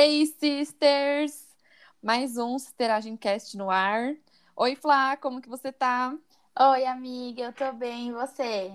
[0.00, 1.48] Hey, sisters!
[2.00, 4.14] Mais um Sisteragem Cast no ar.
[4.54, 6.16] Oi, Flá, como que você tá?
[6.60, 8.70] Oi, amiga, eu tô bem, e você?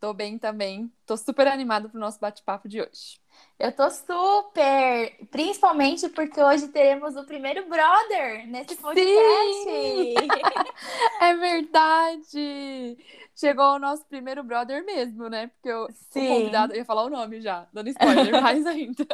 [0.00, 0.92] Tô bem também.
[1.04, 3.20] Tô super animada pro nosso bate-papo de hoje.
[3.58, 9.64] Eu tô super, principalmente porque hoje teremos o primeiro brother nesse podcast.
[9.64, 10.14] Sim!
[11.20, 12.96] é verdade!
[13.34, 15.48] Chegou o nosso primeiro brother mesmo, né?
[15.48, 16.26] Porque eu, Sim.
[16.26, 19.06] o convidado, eu ia falar o nome já, dando spoiler, mais ainda.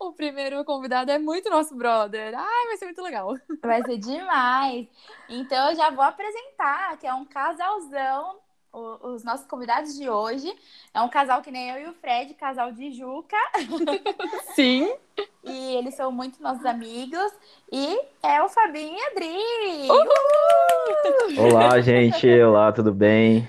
[0.00, 2.34] o primeiro convidado é muito nosso brother.
[2.34, 3.34] Ai, vai ser muito legal.
[3.62, 4.86] Vai ser demais.
[5.28, 8.45] Então eu já vou apresentar, que é um casalzão.
[8.78, 10.52] O- Os nossos convidados de hoje
[10.92, 13.36] é um casal que nem eu e o Fred, casal de Juca,
[14.54, 14.92] Sim!
[15.44, 17.32] e eles são muito nossos amigos.
[17.72, 19.88] E é o Fabinho e a Adri.
[21.38, 22.26] Olá, gente.
[22.40, 23.48] Olá, tudo bem?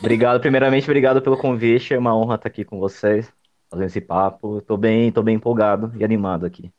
[0.00, 1.94] Obrigado, primeiramente, obrigado pelo convite.
[1.94, 3.32] É uma honra estar aqui com vocês,
[3.70, 4.60] fazendo esse papo.
[4.62, 6.72] Tô bem, tô bem empolgado e animado aqui.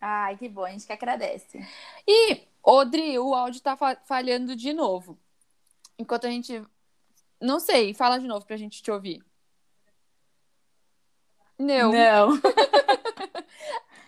[0.00, 1.60] Ai, que bom, a gente que agradece.
[2.06, 5.18] E, Odri, o áudio tá fa- falhando de novo.
[5.98, 6.62] Enquanto a gente.
[7.40, 9.24] Não sei, fala de novo pra gente te ouvir.
[11.58, 11.92] Não.
[11.92, 12.40] Não.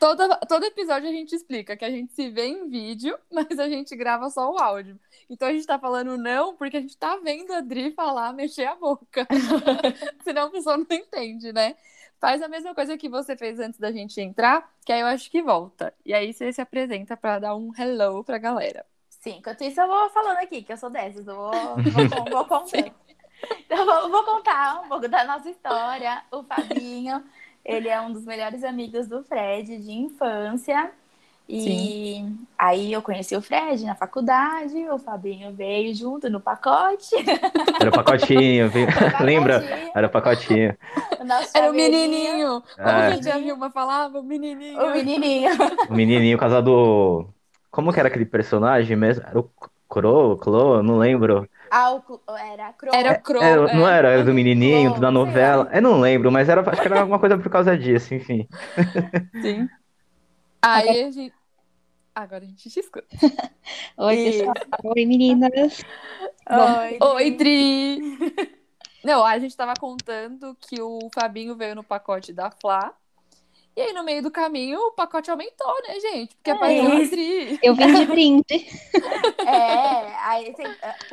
[0.02, 3.68] Todo, todo episódio a gente explica que a gente se vê em vídeo, mas a
[3.68, 4.98] gente grava só o áudio.
[5.30, 8.64] Então a gente tá falando não porque a gente tá vendo a Adri falar, mexer
[8.64, 9.28] a boca.
[10.24, 11.76] Senão a pessoa não entende, né?
[12.20, 15.30] Faz a mesma coisa que você fez antes da gente entrar, que aí eu acho
[15.30, 15.94] que volta.
[16.04, 18.84] E aí você se apresenta pra dar um hello pra galera.
[19.08, 22.44] Sim, enquanto isso eu vou falando aqui, que eu sou dessas, eu vou, vou, vou
[22.50, 22.92] contando.
[23.66, 26.22] Então, eu vou, vou contar um pouco da nossa história.
[26.30, 27.22] O Fabinho,
[27.64, 30.90] ele é um dos melhores amigos do Fred de infância.
[31.48, 32.24] E
[32.56, 37.14] aí eu conheci o Fred na faculdade, o Fabinho veio junto no pacote.
[37.80, 38.86] Era o pacotinho, viu?
[38.88, 39.24] pacotinho.
[39.24, 39.90] lembra?
[39.94, 40.76] Era o pacotinho.
[41.20, 42.62] O Era o menininho!
[42.76, 43.08] Como É.
[43.12, 44.20] que a tia Vilma falava?
[44.20, 44.80] O menininho.
[44.82, 45.50] O menininho.
[45.90, 47.28] O menininho casado.
[47.70, 49.24] Como que era aquele personagem mesmo?
[49.26, 49.50] Era o
[49.92, 51.46] Cro, Clo, não lembro.
[51.70, 52.02] Ah, o
[52.38, 52.94] era Crow.
[52.94, 53.42] Era o Crow.
[53.42, 53.98] Era- não é.
[53.98, 54.08] era?
[54.08, 55.68] Era do menininho, Clo, da novela.
[55.70, 58.48] Eu não lembro, mas era, acho que era alguma coisa por causa disso, enfim.
[59.42, 59.68] Sim.
[60.62, 61.34] Aí a gente.
[62.14, 63.06] Agora a gente te escuta.
[63.98, 64.54] Oi, pessoal.
[64.84, 65.82] Oi, meninas.
[66.50, 68.00] Oi, Oi, Dri!
[69.04, 72.94] Não, a gente tava contando que o Fabinho veio no pacote da Flá.
[73.74, 76.34] E aí, no meio do caminho, o pacote aumentou, né, gente?
[76.36, 77.10] Porque apareceu a isso.
[77.12, 77.58] Dri.
[77.62, 78.66] Eu vim de brinde.
[79.46, 80.66] É, aí tem-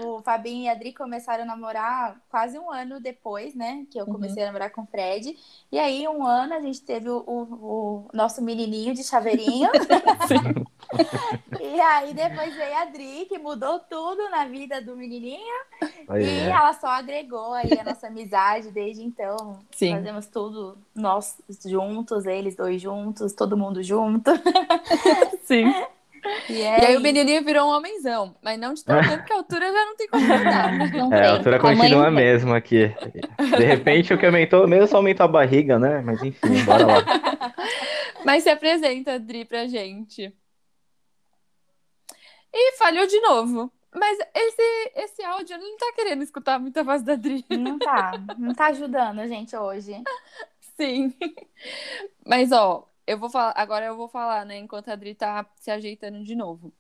[0.06, 3.86] o Fabinho e a Adri começaram a namorar quase um ano depois, né?
[3.90, 4.14] Que eu Uhum.
[4.14, 5.38] comecei a namorar com o Fred.
[5.72, 9.70] E aí, um ano, a gente teve o, o- o nosso menininho de chaveirinho.
[11.62, 15.40] e aí, depois veio a Adri, que mudou tudo na vida do menininho.
[16.18, 16.50] E é.
[16.50, 19.60] ela só agregou aí a nossa amizade desde então.
[19.72, 19.94] Sim.
[19.96, 24.32] Fazemos tudo nós juntos, eles dois juntos, todo mundo junto.
[25.44, 25.72] Sim.
[26.50, 28.36] E, E é aí, o menininho virou um homenzão.
[28.42, 30.72] Mas não de tamanho, porque a altura já não tem como mudar.
[30.78, 30.92] né?
[30.94, 32.94] Não É, a altura continua a mesma aqui.
[33.58, 36.02] De repente, o que aumentou mesmo só aumentou a barriga, né?
[36.02, 37.04] Mas enfim, bora lá.
[38.26, 40.34] Mas se apresenta, Dri, pra gente.
[42.54, 43.72] E falhou de novo.
[43.96, 47.44] Mas esse, esse áudio ele não tá querendo escutar muita voz da Dri.
[47.50, 49.94] Não tá, não tá ajudando a gente hoje.
[50.80, 51.14] Sim.
[52.26, 55.70] Mas, ó, eu vou falar, agora eu vou falar, né, enquanto a Adri tá se
[55.70, 56.72] ajeitando de novo.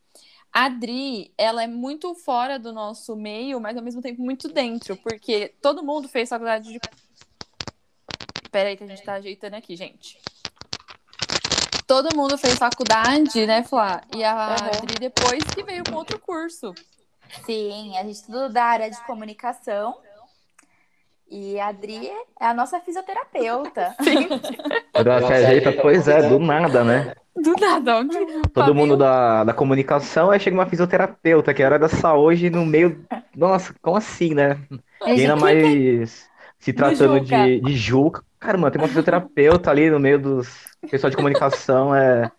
[0.54, 4.96] A Adri, ela é muito fora do nosso meio, mas ao mesmo tempo muito dentro,
[4.98, 6.80] porque todo mundo fez faculdade de.
[8.50, 10.20] Peraí, que a gente tá ajeitando aqui, gente.
[11.86, 14.02] Todo mundo fez faculdade, né, Flá?
[14.16, 14.56] E a.
[14.56, 16.74] Adri depois que veio com outro curso.
[17.46, 20.00] Sim, a gente tudo da área de comunicação.
[21.32, 22.10] E a Adri
[22.40, 23.96] é a nossa fisioterapeuta.
[24.92, 27.14] Quando ela se ajeita, pois é, do nada, né?
[27.36, 28.18] Do nada, onde
[28.54, 33.06] Todo mundo da, da comunicação, aí chega uma fisioterapeuta, que era da saúde no meio.
[33.36, 34.60] Nossa, como assim, né?
[35.06, 38.24] E ainda mais se tratando de, de Juca.
[38.40, 42.32] Caramba, tem uma fisioterapeuta ali no meio dos pessoal de comunicação, é,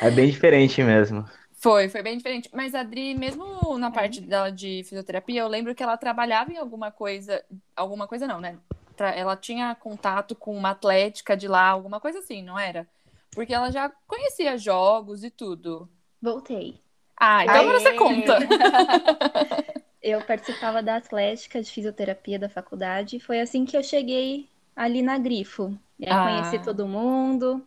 [0.00, 1.24] é bem diferente mesmo.
[1.64, 2.50] Foi, foi bem diferente.
[2.52, 6.58] Mas a Adri, mesmo na parte dela de fisioterapia, eu lembro que ela trabalhava em
[6.58, 7.42] alguma coisa.
[7.74, 8.58] Alguma coisa não, né?
[8.98, 12.86] Ela tinha contato com uma atlética de lá, alguma coisa assim, não era?
[13.30, 15.88] Porque ela já conhecia jogos e tudo.
[16.20, 16.82] Voltei.
[17.18, 17.96] Ah, então agora você Aê!
[17.96, 18.38] conta.
[20.04, 23.16] Eu participava da Atlética de Fisioterapia da faculdade.
[23.16, 25.74] e Foi assim que eu cheguei ali na Grifo.
[25.98, 26.24] Aí Ah.
[26.24, 27.66] conheci todo mundo,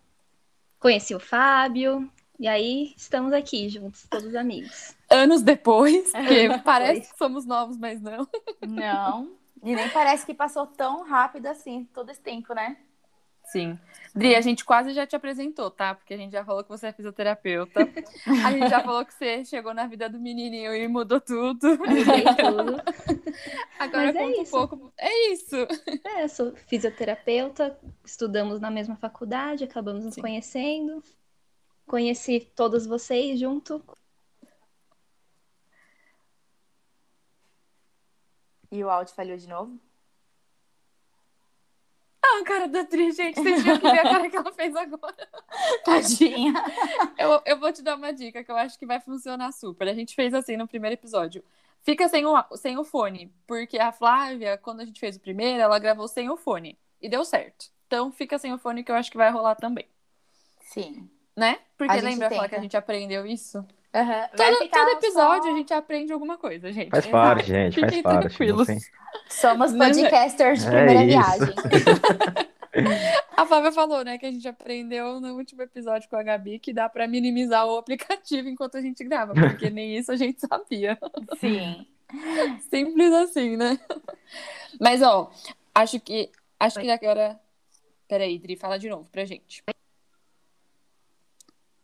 [0.80, 2.08] conheci o Fábio.
[2.40, 4.96] E aí estamos aqui juntos, todos amigos.
[5.10, 8.28] Anos depois, porque parece que somos novos, mas não.
[8.66, 9.32] Não.
[9.64, 12.78] E nem parece que passou tão rápido assim todo esse tempo, né?
[13.44, 13.80] Sim.
[14.14, 15.96] Dri, a gente quase já te apresentou, tá?
[15.96, 17.80] Porque a gente já falou que você é fisioterapeuta.
[18.46, 21.78] A gente já falou que você chegou na vida do menininho e mudou tudo.
[21.78, 22.82] Mudei tudo.
[23.80, 24.52] Agora Mas é conta um isso.
[24.52, 24.94] pouco.
[24.98, 25.56] É isso.
[26.04, 30.22] É, eu sou fisioterapeuta, estudamos na mesma faculdade, acabamos nos Sim.
[30.22, 31.02] conhecendo.
[31.88, 33.82] Conheci todos vocês junto.
[38.70, 39.80] E o áudio falhou de novo?
[42.22, 43.36] Ah, a cara da Dri, gente.
[43.36, 45.30] Vocês viram que ver a cara que ela fez agora.
[45.86, 46.54] Tadinha.
[47.18, 49.88] Eu, eu vou te dar uma dica que eu acho que vai funcionar super.
[49.88, 51.42] A gente fez assim no primeiro episódio.
[51.84, 55.62] Fica sem o, sem o fone, porque a Flávia, quando a gente fez o primeiro,
[55.62, 56.78] ela gravou sem o fone.
[57.02, 57.72] E deu certo.
[57.86, 59.88] Então fica sem o fone que eu acho que vai rolar também.
[60.60, 61.10] Sim.
[61.38, 61.58] Né?
[61.78, 63.64] Porque A lembra falar que a gente aprendeu isso?
[63.94, 66.90] Vai Todo, todo episódio só- a gente aprende alguma coisa, gente.
[66.90, 67.12] Faz Exato.
[67.12, 68.28] parte, gente, faz Fiquem parte.
[68.28, 68.68] tranquilos.
[69.30, 71.08] Somos é- podcasters de É primeira isso.
[71.08, 71.56] viagem.
[73.36, 76.74] A Flávia falou, né, que a gente aprendeu no último episódio com a Gabi que
[76.74, 80.98] dá pra minimizar o aplicativo enquanto a gente grava, porque nem isso a gente sabia.
[81.40, 81.88] Sim.
[82.70, 83.80] Simples assim, né?
[84.80, 85.32] Mas, ó,
[85.74, 86.30] acho que.
[86.60, 87.40] Acho que agora.
[88.08, 89.64] Peraí, Dri, fala de novo pra gente.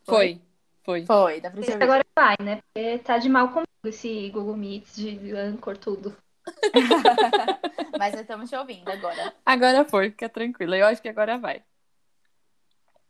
[0.04, 0.40] Foi.
[0.84, 1.06] Foi.
[1.06, 1.84] Foi, dá pra você ouvir.
[1.84, 2.60] Agora vai, né?
[2.72, 6.16] Porque tá de mal comigo esse Google Meet de Anchor, tudo.
[7.98, 9.32] Mas nós estamos te ouvindo agora.
[9.46, 10.76] Agora foi, fica tranquila.
[10.76, 11.62] Eu acho que agora vai.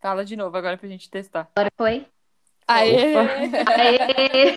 [0.00, 1.50] Fala de novo agora pra gente testar.
[1.56, 2.06] Agora foi.
[2.66, 3.14] Aê!
[3.76, 4.56] Aê!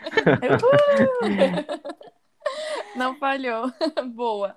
[2.95, 3.71] Não falhou.
[4.13, 4.55] Boa.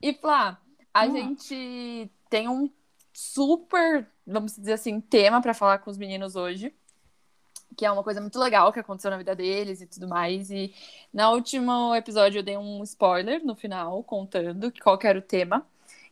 [0.00, 0.60] E Flá,
[0.92, 1.12] a Hum.
[1.12, 2.70] gente tem um
[3.12, 6.74] super, vamos dizer assim, tema pra falar com os meninos hoje.
[7.76, 10.50] Que é uma coisa muito legal que aconteceu na vida deles e tudo mais.
[10.50, 10.74] E
[11.12, 15.66] no último episódio eu dei um spoiler no final, contando qual que era o tema,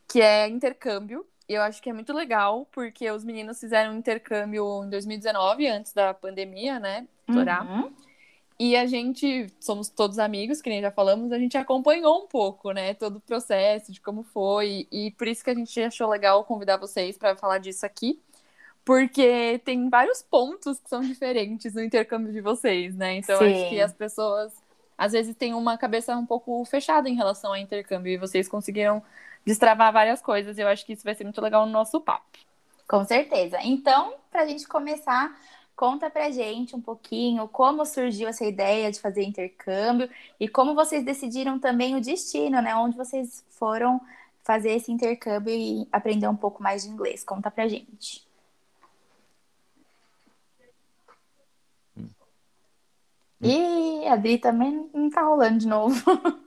[0.06, 1.26] que é intercâmbio.
[1.48, 5.66] E eu acho que é muito legal, porque os meninos fizeram um intercâmbio em 2019,
[5.66, 7.06] antes da pandemia, né?
[7.28, 7.66] Estourar.
[7.66, 7.92] Uhum.
[8.58, 12.70] E a gente, somos todos amigos, que nem já falamos, a gente acompanhou um pouco,
[12.70, 16.44] né, todo o processo de como foi, e por isso que a gente achou legal
[16.44, 18.20] convidar vocês para falar disso aqui,
[18.84, 23.16] porque tem vários pontos que são diferentes no intercâmbio de vocês, né?
[23.16, 23.46] Então Sim.
[23.46, 24.52] acho que as pessoas
[24.96, 29.02] às vezes têm uma cabeça um pouco fechada em relação ao intercâmbio e vocês conseguiram
[29.44, 30.58] destravar várias coisas.
[30.58, 32.38] e Eu acho que isso vai ser muito legal no nosso papo.
[32.86, 33.58] Com certeza.
[33.62, 35.34] Então, pra gente começar,
[35.74, 40.08] conta pra gente um pouquinho como surgiu essa ideia de fazer intercâmbio
[40.38, 42.76] e como vocês decidiram também o destino, né?
[42.76, 44.00] Onde vocês foram
[44.42, 47.24] fazer esse intercâmbio e aprender um pouco mais de inglês.
[47.24, 48.22] Conta pra gente.
[53.44, 55.94] E a Dri também não tá rolando de novo.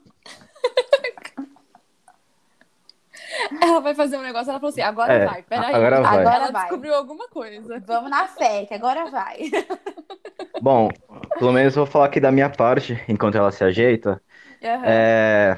[3.62, 5.76] Ela vai fazer um negócio, ela falou assim: agora É, vai, peraí.
[5.76, 6.20] agora vai.
[6.20, 6.62] Agora ela vai.
[6.64, 7.80] descobriu alguma coisa.
[7.86, 9.38] Vamos na fé, que agora vai.
[10.62, 10.90] Bom,
[11.38, 14.22] pelo menos eu vou falar aqui da minha parte, enquanto ela se ajeita.
[14.62, 15.58] É,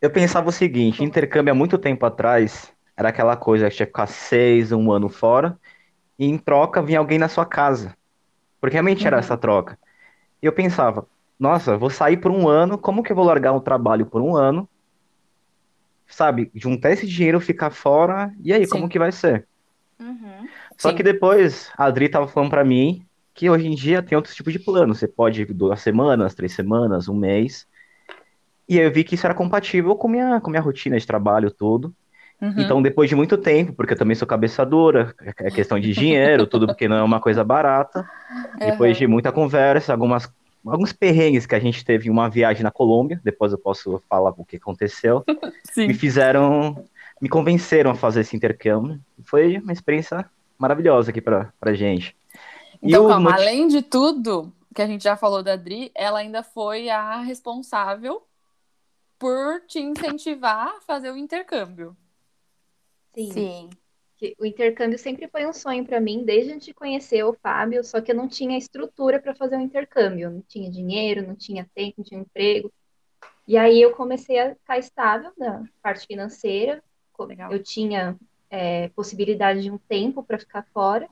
[0.00, 3.92] Eu pensava o seguinte, intercâmbio há muito tempo atrás era aquela coisa que tinha que
[3.92, 5.56] ficar seis, um ano fora,
[6.18, 7.96] e em troca vinha alguém na sua casa.
[8.60, 9.20] Porque realmente era Uhum.
[9.20, 9.78] essa troca.
[10.42, 11.06] E eu pensava,
[11.38, 14.36] nossa, vou sair por um ano, como que eu vou largar um trabalho por um
[14.36, 14.68] ano?
[16.06, 18.70] Sabe, juntar esse dinheiro, ficar fora, e aí, Sim.
[18.70, 19.46] como que vai ser?
[20.00, 20.48] Uhum.
[20.78, 20.96] Só Sim.
[20.96, 24.52] que depois a Adri tava falando pra mim que hoje em dia tem outros tipos
[24.52, 24.94] de plano.
[24.94, 27.66] Você pode ir duas semanas, três semanas, um mês.
[28.68, 31.50] E aí eu vi que isso era compatível com minha, com minha rotina de trabalho
[31.50, 31.94] todo.
[32.40, 32.54] Uhum.
[32.56, 36.46] Então, depois de muito tempo, porque eu também sou cabeça dura, é questão de dinheiro,
[36.46, 38.08] tudo porque não é uma coisa barata.
[38.58, 40.28] Depois de muita conversa, algumas,
[40.66, 44.34] alguns perrengues que a gente teve em uma viagem na Colômbia, depois eu posso falar
[44.36, 45.24] o que aconteceu,
[45.78, 46.84] me fizeram,
[47.20, 49.00] me convenceram a fazer esse intercâmbio.
[49.24, 50.28] Foi uma experiência
[50.58, 52.16] maravilhosa aqui pra, pra gente.
[52.82, 55.90] E Então, o calma, moti- além de tudo que a gente já falou da Dri,
[55.94, 58.22] ela ainda foi a responsável
[59.18, 61.96] por te incentivar a fazer o intercâmbio.
[63.26, 63.70] Sim.
[64.18, 64.34] Sim.
[64.38, 68.00] o intercâmbio sempre foi um sonho para mim, desde antes de conhecer o Fábio, só
[68.00, 71.94] que eu não tinha estrutura para fazer um intercâmbio, não tinha dinheiro, não tinha tempo,
[71.98, 72.72] não tinha emprego.
[73.46, 76.82] E aí eu comecei a ficar estável na parte financeira,
[77.18, 77.52] Legal.
[77.52, 78.16] eu tinha
[78.50, 81.08] é, possibilidade de um tempo para ficar fora,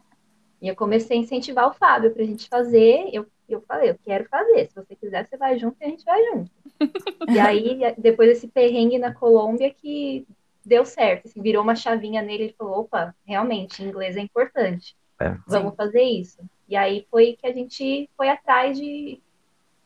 [0.60, 3.10] e eu comecei a incentivar o Fábio para a gente fazer.
[3.12, 6.04] Eu, eu falei, eu quero fazer, se você quiser, você vai junto e a gente
[6.04, 6.50] vai junto.
[7.28, 10.24] E aí, depois desse perrengue na Colômbia, que
[10.66, 15.36] deu certo, assim, virou uma chavinha nele, ele falou, opa, realmente, inglês é importante, É.
[15.46, 16.38] vamos fazer isso.
[16.68, 19.20] E aí foi que a gente foi atrás de,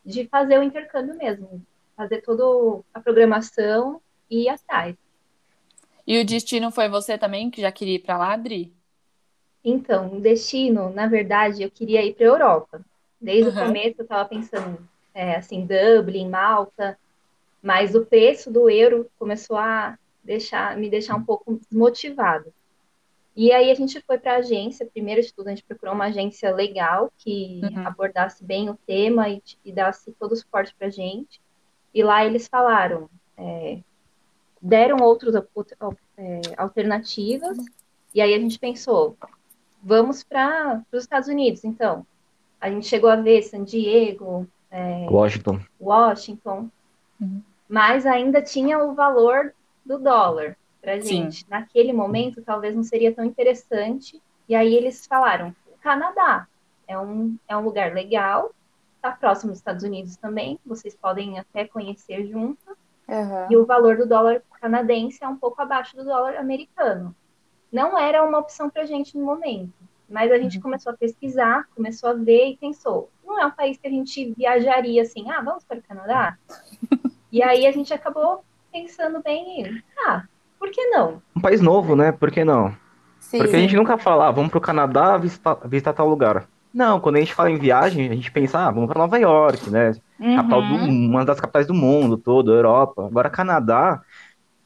[0.03, 1.63] de fazer o intercâmbio mesmo,
[1.95, 4.95] fazer toda a programação e ir atrás.
[6.07, 8.73] E o destino foi você também, que já queria ir para lá, Adri?
[9.63, 12.81] Então, o destino, na verdade, eu queria ir para a Europa.
[13.19, 13.55] Desde uhum.
[13.55, 14.79] o começo eu estava pensando,
[15.13, 16.97] é, assim, Dublin, Malta,
[17.61, 22.53] mas o preço do euro começou a deixar, me deixar um pouco desmotivado.
[23.35, 26.05] E aí a gente foi para a agência, primeiro de tudo, a gente procurou uma
[26.05, 27.87] agência legal que uhum.
[27.87, 31.39] abordasse bem o tema e, e desse todo o suporte para a gente.
[31.93, 33.79] E lá eles falaram, é,
[34.61, 37.57] deram outras é, alternativas,
[38.13, 39.15] e aí a gente pensou,
[39.81, 42.05] vamos para os Estados Unidos, então.
[42.59, 46.69] A gente chegou a ver San Diego, é, Washington, Washington
[47.19, 47.41] uhum.
[47.67, 49.53] mas ainda tinha o valor
[49.97, 51.39] do dólar para gente.
[51.39, 51.45] Sim.
[51.49, 54.21] Naquele momento, talvez não seria tão interessante.
[54.47, 56.47] E aí eles falaram, Canadá
[56.87, 58.51] é um, é um lugar legal,
[58.95, 62.63] está próximo dos Estados Unidos também, vocês podem até conhecer juntos.
[63.07, 63.47] Uhum.
[63.49, 67.15] E o valor do dólar canadense é um pouco abaixo do dólar americano.
[67.71, 69.73] Não era uma opção para a gente no momento,
[70.07, 70.63] mas a gente uhum.
[70.63, 74.33] começou a pesquisar, começou a ver e pensou: não é um país que a gente
[74.33, 76.37] viajaria assim, ah, vamos para o Canadá?
[77.31, 80.23] e aí a gente acabou pensando bem em, ah,
[80.57, 81.21] por que não?
[81.35, 82.11] Um país novo, né?
[82.11, 82.75] Por que não?
[83.19, 83.39] Sim.
[83.39, 86.47] Porque a gente nunca fala, ah, vamos para o Canadá visitar, visitar tal lugar.
[86.73, 89.69] Não, quando a gente fala em viagem, a gente pensa, ah, vamos para Nova York,
[89.69, 89.91] né?
[90.19, 90.35] Uhum.
[90.37, 93.05] Capital do, uma das capitais do mundo todo, Europa.
[93.05, 94.01] Agora, Canadá,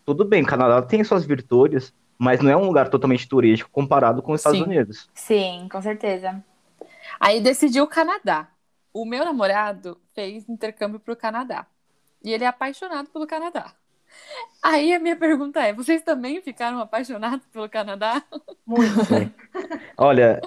[0.06, 4.34] tudo bem, Canadá tem suas virtudes, mas não é um lugar totalmente turístico comparado com
[4.34, 4.66] os Estados Sim.
[4.66, 5.10] Unidos.
[5.14, 6.44] Sim, com certeza.
[7.20, 8.50] Aí decidiu o Canadá.
[8.94, 11.66] O meu namorado fez intercâmbio para o Canadá.
[12.24, 13.74] E ele é apaixonado pelo Canadá.
[14.64, 18.24] Aí a minha pergunta é: vocês também ficaram apaixonados pelo Canadá?
[18.66, 18.96] Muito.
[19.98, 20.42] Olha,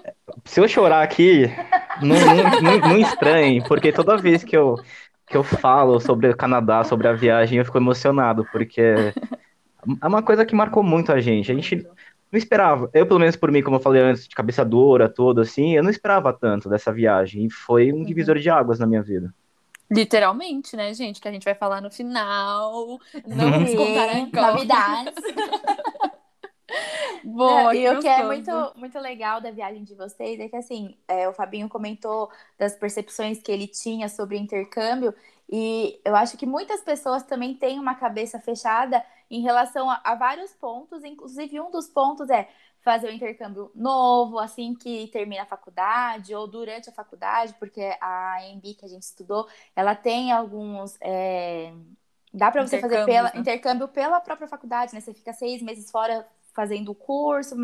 [0.45, 1.47] se eu chorar aqui,
[2.03, 4.77] não, não, não, não estranhe, porque toda vez que eu,
[5.27, 8.81] que eu falo sobre o Canadá, sobre a viagem, eu fico emocionado, porque
[10.03, 11.53] é uma coisa que marcou muito a gente.
[11.53, 11.87] A gente
[12.33, 12.91] não esperava.
[12.93, 15.83] Eu, pelo menos por mim, como eu falei antes, de cabeça dura, todo assim, eu
[15.83, 17.47] não esperava tanto dessa viagem.
[17.47, 19.33] E foi um divisor de águas na minha vida.
[19.91, 21.21] Literalmente, né, gente?
[21.21, 22.99] Que a gente vai falar no final.
[23.27, 25.15] Não vamos contar novidades.
[27.25, 30.97] Boa, e o que é muito, muito legal da viagem de vocês é que, assim,
[31.09, 35.15] é, o Fabinho comentou das percepções que ele tinha sobre intercâmbio,
[35.51, 40.15] e eu acho que muitas pessoas também têm uma cabeça fechada em relação a, a
[40.15, 42.49] vários pontos, inclusive um dos pontos é
[42.81, 47.97] fazer o um intercâmbio novo assim que termina a faculdade ou durante a faculdade, porque
[48.01, 50.97] a AMB que a gente estudou, ela tem alguns.
[51.01, 51.73] É...
[52.33, 53.41] Dá para você fazer pela, né?
[53.41, 55.01] intercâmbio pela própria faculdade, né?
[55.01, 56.27] Você fica seis meses fora
[56.59, 57.55] fazendo o curso,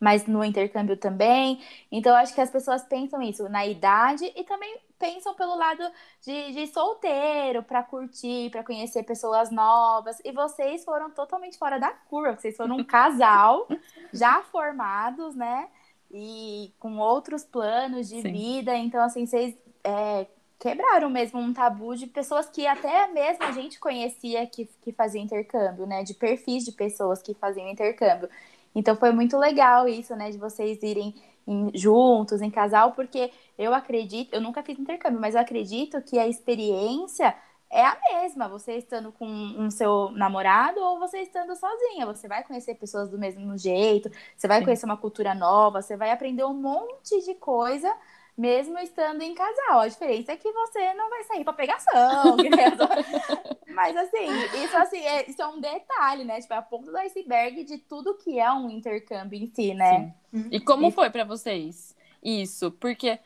[0.00, 1.60] mas no intercâmbio também.
[1.92, 5.82] Então, acho que as pessoas pensam isso na idade e também pensam pelo lado
[6.22, 10.18] de, de solteiro, para curtir, para conhecer pessoas novas.
[10.24, 13.68] E vocês foram totalmente fora da curva, vocês foram um casal
[14.14, 15.68] já formados, né?
[16.10, 18.32] E com outros planos de Sim.
[18.32, 18.74] vida.
[18.74, 20.26] Então, assim, vocês é,
[20.58, 25.24] quebraram mesmo um tabu de pessoas que até mesmo a gente conhecia que, que faziam
[25.24, 26.02] intercâmbio, né?
[26.02, 28.28] De perfis de pessoas que faziam intercâmbio.
[28.74, 30.30] Então foi muito legal isso, né?
[30.30, 31.14] De vocês irem
[31.46, 36.18] em, juntos, em casal, porque eu acredito, eu nunca fiz intercâmbio, mas eu acredito que
[36.18, 37.34] a experiência
[37.70, 42.06] é a mesma, você estando com um seu namorado ou você estando sozinha.
[42.06, 44.64] Você vai conhecer pessoas do mesmo jeito, você vai Sim.
[44.64, 47.94] conhecer uma cultura nova, você vai aprender um monte de coisa
[48.38, 49.80] mesmo estando em casal.
[49.80, 52.36] A diferença é que você não vai sair pra pegação.
[53.74, 54.28] Mas assim,
[54.62, 56.40] isso assim, é, isso é um detalhe, né?
[56.40, 60.14] Tipo, é a ponta do iceberg de tudo que é um intercâmbio em si, né?
[60.32, 60.48] Sim.
[60.52, 62.70] E como foi para vocês isso?
[62.70, 63.18] Porque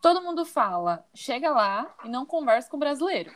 [0.00, 3.32] todo mundo fala, chega lá e não conversa com o brasileiro.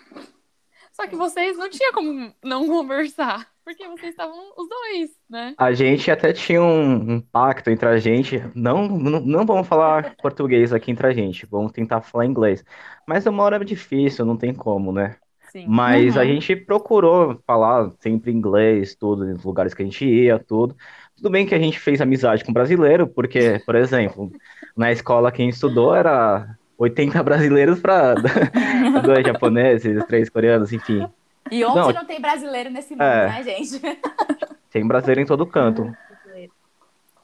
[0.93, 5.55] Só que vocês não tinham como não conversar, porque vocês estavam os dois, né?
[5.57, 8.43] A gente até tinha um, um pacto entre a gente.
[8.53, 12.65] Não, não, não vamos falar português aqui entre a gente, vamos tentar falar inglês.
[13.07, 15.17] Mas uma hora é difícil, não tem como, né?
[15.53, 15.67] Sim.
[15.69, 16.23] Mas uhum.
[16.23, 20.77] a gente procurou falar sempre inglês, tudo, nos lugares que a gente ia, tudo.
[21.17, 24.33] Tudo bem que a gente fez amizade com brasileiro, porque, por exemplo,
[24.77, 28.15] na escola quem estudou era 80 brasileiros para
[29.05, 31.07] dois japoneses, três coreanos, enfim.
[31.51, 33.81] E onde não, não tem brasileiro nesse mundo, é, né, gente?
[34.71, 35.93] Tem brasileiro em todo canto.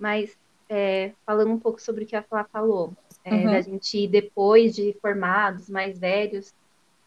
[0.00, 0.36] Mas,
[0.68, 2.92] é, falando um pouco sobre o que a Flá falou,
[3.24, 3.44] é, uhum.
[3.46, 6.52] da gente, depois de formados, mais velhos,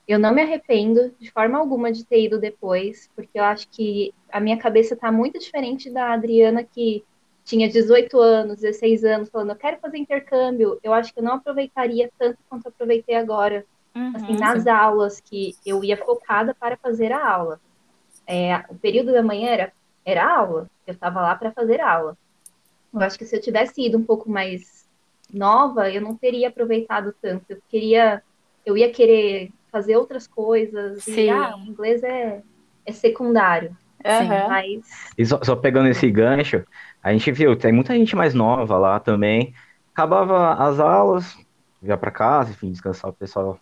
[0.07, 4.13] eu não me arrependo de forma alguma de ter ido depois, porque eu acho que
[4.31, 7.03] a minha cabeça está muito diferente da Adriana, que
[7.43, 11.33] tinha 18 anos, 16 anos, falando, eu quero fazer intercâmbio, eu acho que eu não
[11.33, 13.65] aproveitaria tanto quanto aproveitei agora,
[13.96, 14.69] uhum, assim, nas sim.
[14.69, 17.60] aulas, que eu ia focada para fazer a aula.
[18.27, 19.74] É, o período da manhã era
[20.10, 20.67] era aula.
[20.86, 22.17] Eu estava lá para fazer aula.
[22.93, 24.88] Eu acho que se eu tivesse ido um pouco mais
[25.31, 27.46] nova, eu não teria aproveitado tanto.
[27.50, 28.24] Eu queria,
[28.65, 31.03] eu ia querer fazer outras coisas.
[31.03, 31.25] Sim.
[31.25, 32.41] E, ah, o inglês é,
[32.86, 33.75] é secundário.
[34.03, 34.50] Uhum.
[34.50, 35.12] Mas...
[35.17, 36.65] E só, só, pegando esse gancho,
[37.03, 39.53] a gente viu, tem muita gente mais nova lá também.
[39.93, 41.38] Acabava as aulas,
[41.84, 43.60] ia para casa, enfim, descansar o pessoal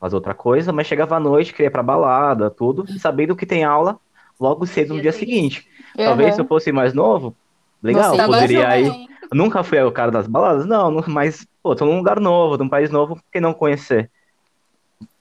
[0.00, 3.44] fazer outra coisa, mas chegava à noite, queria ir pra balada, tudo, e sabendo que
[3.44, 4.00] tem aula
[4.40, 5.68] logo cedo no dia seguinte.
[5.98, 6.04] Uhum.
[6.06, 7.36] Talvez se eu fosse mais novo,
[7.82, 9.10] legal, Nossa, poderia ir.
[9.32, 12.90] Nunca fui o cara das baladas, não, mas, pô, tô num lugar novo, num país
[12.90, 14.10] novo, por que não conhecer?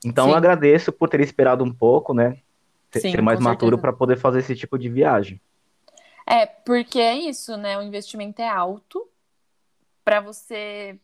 [0.03, 0.31] Então Sim.
[0.31, 2.37] eu agradeço por ter esperado um pouco, né?
[2.91, 5.39] Sim, ser mais maturo para poder fazer esse tipo de viagem.
[6.25, 7.77] É, porque é isso, né?
[7.77, 9.07] O investimento é alto
[10.03, 10.97] para você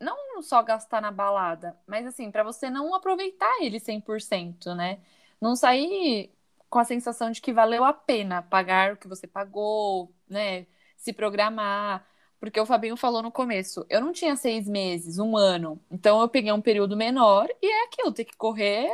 [0.00, 5.00] não só gastar na balada, mas assim, para você não aproveitar ele 100%, né?
[5.40, 6.32] Não sair
[6.68, 10.66] com a sensação de que valeu a pena pagar o que você pagou, né?
[10.96, 12.06] Se programar.
[12.40, 15.80] Porque o Fabinho falou no começo, eu não tinha seis meses, um ano.
[15.90, 18.88] Então eu peguei um período menor e é aquilo, tem que correr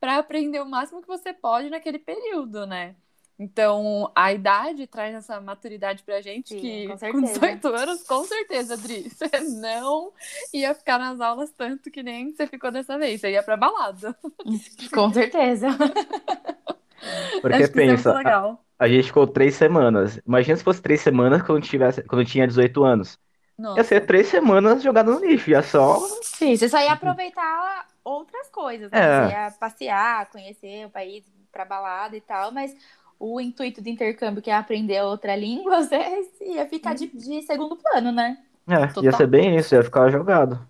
[0.00, 2.96] para aprender o máximo que você pode naquele período, né?
[3.38, 8.24] Então, a idade traz essa maturidade pra gente Sim, que com, com 18 anos, com
[8.24, 9.30] certeza, Adri, você
[9.60, 10.12] não
[10.52, 14.16] ia ficar nas aulas tanto que nem você ficou dessa vez, você ia pra balada.
[14.92, 15.68] Com certeza.
[17.40, 20.20] Porque é pensa, é a, a, gente ficou três semanas.
[20.26, 23.16] Imagina se fosse três semanas quando, tivesse, quando tinha 18 anos.
[23.56, 23.78] Nossa.
[23.78, 25.96] Ia ser três semanas jogado no lixo, ia só.
[26.22, 28.98] Sim, você só ia aproveitar outras coisas, né?
[28.98, 29.26] É.
[29.26, 32.74] Você ia passear, conhecer o país, pra balada e tal, mas
[33.18, 35.98] o intuito do intercâmbio, que é aprender outra língua, você
[36.40, 38.38] ia ficar de, de segundo plano, né?
[38.68, 39.04] É, Total.
[39.04, 40.66] ia ser bem isso, ia ficar jogado.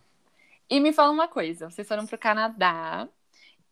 [0.71, 3.09] E me fala uma coisa, vocês foram pro Canadá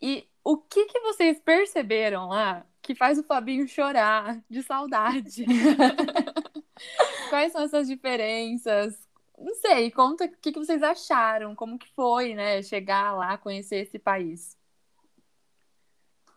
[0.00, 5.45] e o que que vocês perceberam lá que faz o Fabinho chorar de saudade?
[7.28, 8.97] Quais são essas diferenças?
[9.38, 13.78] Não sei, conta o que, que vocês acharam, como que foi, né, chegar lá, conhecer
[13.78, 14.56] esse país.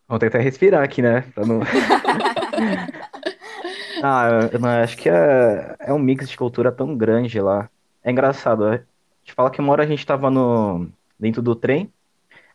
[0.09, 1.21] Vamos tentar respirar aqui, né?
[1.35, 1.61] Pra não...
[4.03, 7.69] ah, eu, acho que é, é um mix de cultura tão grande lá.
[8.03, 8.65] É engraçado.
[8.65, 8.77] A
[9.21, 11.93] gente fala que uma hora a gente tava no, dentro do trem,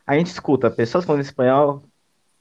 [0.04, 1.84] a gente escuta pessoas falando espanhol,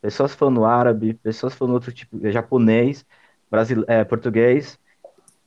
[0.02, 3.06] pessoas falando árabe, pessoas falando outro tipo, japonês,
[3.52, 4.80] brasil, é, português,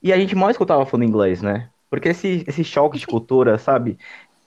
[0.01, 1.71] e a gente mal escutava falando inglês, né?
[1.91, 3.99] Porque esse, esse choque de cultura, sabe?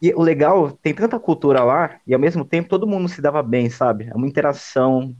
[0.01, 3.43] E o legal, tem tanta cultura lá, e ao mesmo tempo todo mundo se dava
[3.43, 4.07] bem, sabe?
[4.09, 5.13] É uma interação.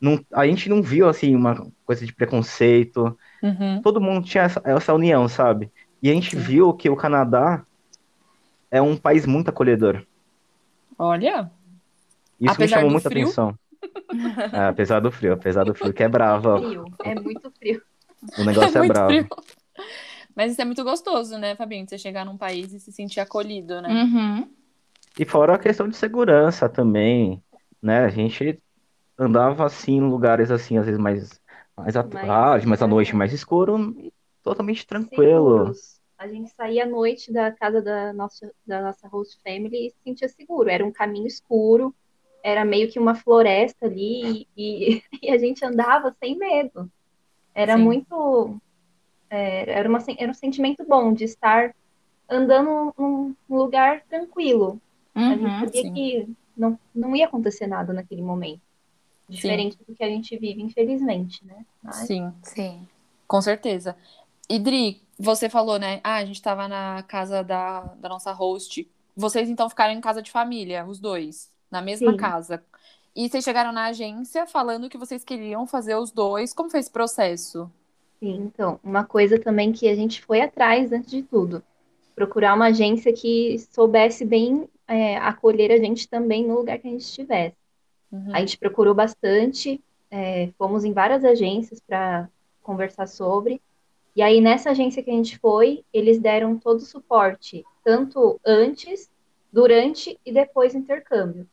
[0.00, 3.16] Não, a gente não viu, assim, uma coisa de preconceito.
[3.42, 3.80] Uhum.
[3.82, 5.70] Todo mundo tinha essa, essa, união, sabe?
[6.02, 6.42] E a gente Sim.
[6.42, 7.64] viu que o Canadá
[8.70, 10.04] é um país muito acolhedor.
[10.98, 11.50] Olha.
[12.40, 13.24] Isso apesar me chamou muita frio?
[13.24, 13.54] atenção.
[14.52, 16.56] É, apesar do frio, apesar do frio, que é bravo.
[16.56, 17.82] Frio, é muito frio.
[18.38, 19.08] O negócio é, é bravo.
[19.08, 19.28] Frio.
[20.34, 21.88] Mas isso é muito gostoso, né, Fabinho?
[21.88, 23.88] Você chegar num país e se sentir acolhido, né?
[23.88, 24.48] Uhum.
[25.18, 27.42] E fora a questão de segurança também,
[27.80, 28.00] né?
[28.00, 28.60] A gente
[29.18, 31.40] andava assim em lugares assim, às vezes mais,
[31.76, 33.94] mais à tarde, mais à noite, mais escuro,
[34.42, 35.66] totalmente tranquilo.
[35.66, 36.00] Seguros.
[36.18, 39.96] A gente saía à noite da casa da nossa, da nossa host family e se
[40.02, 40.68] sentia seguro.
[40.68, 41.94] Era um caminho escuro,
[42.42, 46.90] era meio que uma floresta ali e, e a gente andava sem medo.
[47.54, 47.82] Era Sim.
[47.84, 48.60] muito
[49.36, 51.74] era, uma, era um sentimento bom de estar
[52.28, 54.80] andando num, num lugar tranquilo.
[55.14, 55.92] Uhum, a gente uhum, sabia sim.
[55.92, 58.62] que não, não ia acontecer nada naquele momento.
[59.28, 59.84] Diferente sim.
[59.88, 61.64] do que a gente vive, infelizmente, né?
[61.82, 61.96] Mas...
[61.96, 62.86] Sim, sim.
[63.26, 63.96] Com certeza.
[64.48, 66.00] Idri, você falou, né?
[66.04, 68.88] Ah, a gente estava na casa da, da nossa host.
[69.16, 72.16] Vocês então ficaram em casa de família, os dois, na mesma sim.
[72.16, 72.62] casa.
[73.16, 76.52] E vocês chegaram na agência falando que vocês queriam fazer os dois.
[76.52, 77.70] Como foi esse processo?
[78.24, 81.62] Sim, então, uma coisa também que a gente foi atrás antes de tudo,
[82.14, 86.90] procurar uma agência que soubesse bem é, acolher a gente também no lugar que a
[86.90, 87.54] gente estivesse.
[88.10, 88.34] Uhum.
[88.34, 89.78] A gente procurou bastante,
[90.10, 92.26] é, fomos em várias agências para
[92.62, 93.60] conversar sobre,
[94.16, 99.10] e aí nessa agência que a gente foi, eles deram todo o suporte, tanto antes,
[99.52, 101.46] durante e depois do intercâmbio.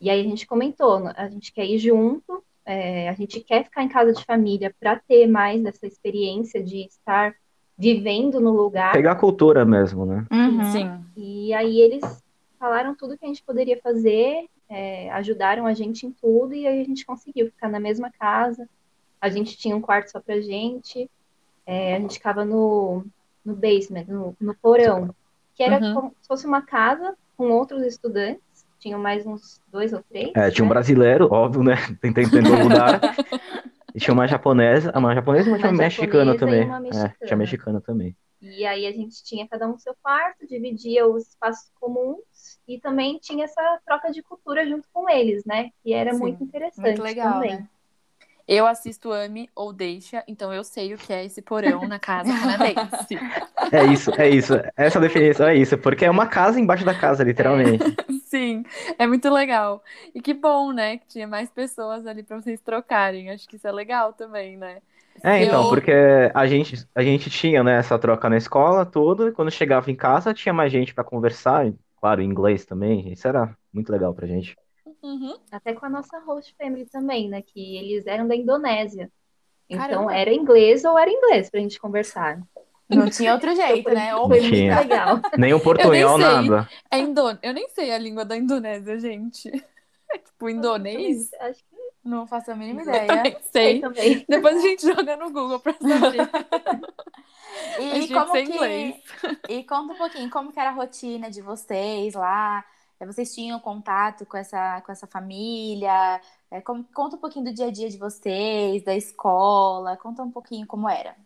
[0.00, 3.82] E aí a gente comentou, a gente quer ir junto, é, a gente quer ficar
[3.82, 7.34] em casa de família para ter mais dessa experiência de estar
[7.76, 8.92] vivendo no lugar.
[8.92, 10.26] Pegar a cultura mesmo, né?
[10.30, 10.64] Uhum.
[10.66, 11.04] Sim.
[11.16, 12.02] E aí eles
[12.58, 16.80] falaram tudo que a gente poderia fazer, é, ajudaram a gente em tudo e aí
[16.80, 18.68] a gente conseguiu ficar na mesma casa.
[19.20, 21.10] A gente tinha um quarto só pra gente.
[21.66, 23.04] É, a gente ficava no,
[23.44, 25.14] no basement, no, no porão,
[25.54, 25.94] que era uhum.
[25.94, 28.42] como se fosse uma casa com outros estudantes
[28.84, 30.30] tinham mais uns dois ou três.
[30.36, 30.74] É, tinha um né?
[30.74, 31.74] brasileiro, óbvio, né?
[32.00, 33.00] Tentando mudar.
[33.96, 36.64] E tinha uma japonesa, uma japonesa e uma, uma mexicana também.
[36.64, 37.14] Uma mexicana.
[37.20, 38.16] É, tinha mexicana também.
[38.42, 43.20] E aí a gente tinha cada um seu quarto, dividia os espaços comuns e também
[43.22, 45.70] tinha essa troca de cultura junto com eles, né?
[45.80, 47.52] Que era Sim, muito interessante muito legal, também.
[47.52, 47.68] Né?
[48.46, 52.32] Eu assisto Ame ou Deixa, então eu sei o que é esse porão na casa
[52.32, 53.16] canadense.
[53.72, 54.52] É isso, é isso.
[54.76, 57.84] Essa definição é isso, porque é uma casa embaixo da casa, literalmente.
[58.34, 58.64] Sim,
[58.98, 59.80] é muito legal.
[60.12, 63.30] E que bom, né, que tinha mais pessoas ali para vocês trocarem.
[63.30, 64.82] Acho que isso é legal também, né?
[65.22, 65.68] É, então, eu...
[65.68, 65.92] porque
[66.34, 69.94] a gente, a gente tinha, né, essa troca na escola, tudo, e quando chegava em
[69.94, 73.12] casa tinha mais gente para conversar, claro, em inglês também.
[73.12, 74.56] Isso era muito legal pra gente.
[75.00, 75.36] Uhum.
[75.52, 77.40] Até com a nossa host family também, né?
[77.40, 79.08] Que eles eram da Indonésia.
[79.70, 80.16] Então Caramba.
[80.16, 82.42] era inglês ou era inglês pra gente conversar.
[82.94, 84.14] Não tinha outro jeito, né?
[84.14, 85.20] Ou muito legal.
[85.36, 86.68] Nem um portunhol, nada.
[86.90, 87.38] É Indo...
[87.42, 89.50] Eu nem sei a língua da Indonésia, gente.
[90.12, 91.30] É tipo indonês?
[91.40, 93.06] Acho que não faço a mínima ideia.
[93.06, 93.80] Também sei.
[93.80, 94.24] também.
[94.28, 96.28] Depois a gente joga no Google pra saber.
[97.80, 99.02] e, como que...
[99.48, 102.64] e conta um pouquinho como que era a rotina de vocês lá.
[103.00, 106.20] É, vocês tinham contato com essa, com essa família?
[106.50, 110.30] É, como, conta um pouquinho do dia a dia de vocês, da escola, conta um
[110.30, 111.16] pouquinho como era.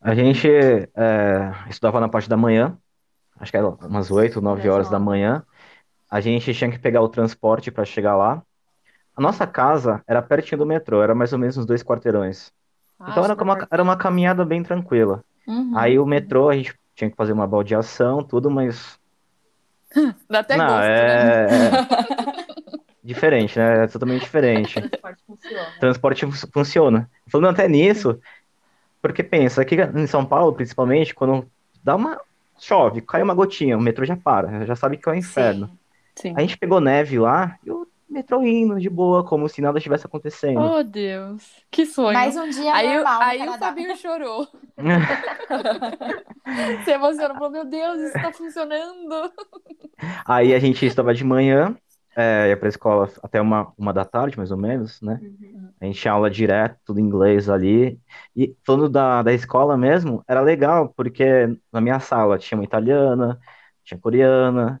[0.00, 2.76] A gente é, estudava na parte da manhã,
[3.38, 5.44] acho que era umas 8, 9 horas da manhã.
[6.10, 8.42] A gente tinha que pegar o transporte para chegar lá.
[9.16, 12.52] A nossa casa era pertinho do metrô, era mais ou menos uns dois quarteirões.
[12.98, 15.24] Ah, então era uma, era uma caminhada bem tranquila.
[15.46, 15.76] Uhum.
[15.76, 18.98] Aí o metrô, a gente tinha que fazer uma baldeação, tudo, mas
[20.28, 21.46] Dá até Não, gosto, é...
[21.46, 21.88] né?
[23.02, 23.84] diferente, né?
[23.84, 24.80] É totalmente diferente.
[24.88, 25.66] Transporte funciona.
[25.80, 27.10] Transporte funciona.
[27.28, 28.20] Falando até nisso,
[29.00, 31.46] porque pensa, aqui em São Paulo, principalmente, quando
[31.82, 32.20] dá uma.
[32.58, 35.68] chove, cai uma gotinha, o metrô já para, já sabe que é o um inferno.
[35.68, 35.78] Sim.
[36.18, 36.34] Sim.
[36.36, 40.04] A gente pegou neve lá e o metrô indo de boa, como se nada estivesse
[40.04, 40.60] acontecendo.
[40.60, 41.44] Oh, Deus.
[41.70, 42.14] Que sonho.
[42.14, 44.48] Mais um dia aí, normal Aí o Fabinho chorou.
[46.84, 49.32] Você emocionou, falou, meu Deus, isso tá funcionando.
[50.26, 51.76] Aí a gente estava de manhã,
[52.20, 55.20] é, ia pra escola até uma, uma da tarde, mais ou menos, né?
[55.22, 55.70] Uhum.
[55.80, 58.00] A gente tinha aula direto, tudo em inglês ali.
[58.34, 63.38] E falando da, da escola mesmo, era legal, porque na minha sala tinha uma italiana,
[63.84, 64.80] tinha coreana,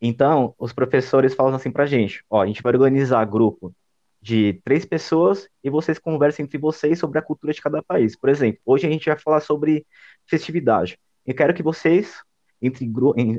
[0.00, 3.74] então, os professores falam assim pra gente: ó, a gente vai organizar grupo
[4.20, 8.16] de três pessoas e vocês conversem entre vocês sobre a cultura de cada país.
[8.16, 9.86] Por exemplo, hoje a gente vai falar sobre
[10.26, 10.98] festividade.
[11.24, 12.22] Eu quero que vocês,
[12.60, 12.90] entre,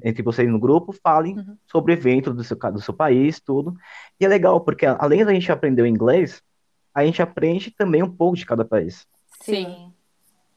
[0.04, 1.58] entre vocês no grupo, falem uhum.
[1.66, 3.76] sobre evento do seu, do seu país, tudo.
[4.20, 6.42] E é legal, porque além da gente aprender o inglês,
[6.94, 9.08] a gente aprende também um pouco de cada país.
[9.42, 9.94] Sim.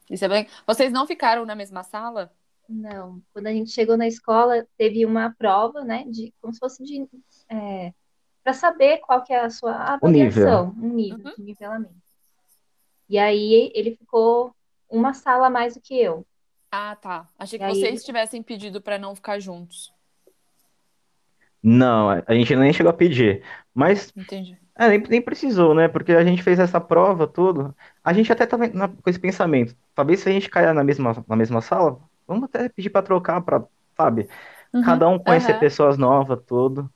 [0.09, 0.47] Isso é bem...
[0.67, 2.31] Vocês não ficaram na mesma sala?
[2.67, 3.21] Não.
[3.33, 7.07] Quando a gente chegou na escola, teve uma prova, né, de como se fosse de
[7.49, 7.93] é,
[8.43, 11.33] para saber qual que é a sua avaliação, um nível, um nível uhum.
[11.37, 12.01] de nivelamento.
[13.09, 14.55] E aí ele ficou
[14.89, 16.25] uma sala a mais do que eu.
[16.71, 17.27] Ah, tá.
[17.37, 18.05] Achei que e vocês aí...
[18.05, 19.93] tivessem pedido para não ficar juntos.
[21.61, 23.43] Não, a gente nem chegou a pedir.
[23.73, 24.57] Mas Entendi.
[24.75, 25.87] É, nem, nem precisou, né?
[25.87, 27.75] Porque a gente fez essa prova, tudo.
[28.03, 29.75] A gente até tava na, com esse pensamento.
[29.93, 31.99] Talvez se a gente cair na mesma, na mesma sala,
[32.31, 33.61] Vamos até pedir para trocar, para,
[33.97, 34.29] sabe?
[34.73, 35.59] Uhum, Cada um conhecer uhum.
[35.59, 36.89] pessoas novas, tudo.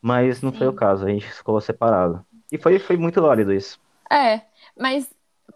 [0.00, 0.58] Mas não Sim.
[0.58, 2.24] foi o caso, a gente ficou separado.
[2.50, 3.78] E foi, foi muito válido isso.
[4.10, 4.40] É,
[4.78, 5.12] mas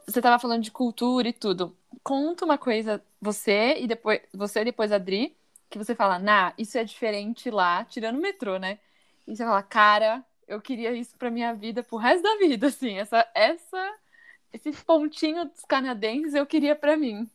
[0.07, 1.75] você estava falando de cultura e tudo.
[2.03, 5.37] Conta uma coisa, você e depois você e depois a Adri,
[5.71, 8.79] que você fala, nah, isso é diferente lá, tirando o metrô, né?
[9.27, 12.99] E você fala, cara, eu queria isso pra minha vida pro resto da vida, assim,
[12.99, 13.95] essa, essa,
[14.53, 17.31] esse pontinho dos canadenses eu queria para mim.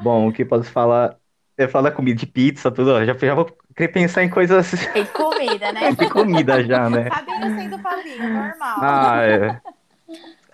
[0.00, 1.18] Bom, o que posso falar?
[1.58, 3.04] Eu falo da comida de pizza, tudo.
[3.04, 4.70] Já, já vou querer pensar em coisas.
[4.92, 5.92] Tem comida, né?
[5.96, 7.10] Tem comida já, né?
[7.10, 8.78] Fabinho sendo Fabinho, normal.
[8.82, 9.75] Ah, é.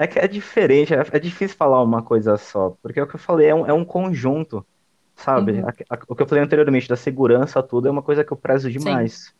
[0.03, 3.15] É que é diferente, é, é, difícil falar uma coisa só, porque é o que
[3.15, 4.67] eu falei, é um, é um conjunto,
[5.15, 5.53] sabe?
[5.53, 5.69] Uhum.
[5.69, 8.37] A, a, o que eu falei anteriormente da segurança, tudo, é uma coisa que eu
[8.37, 9.33] prezo demais.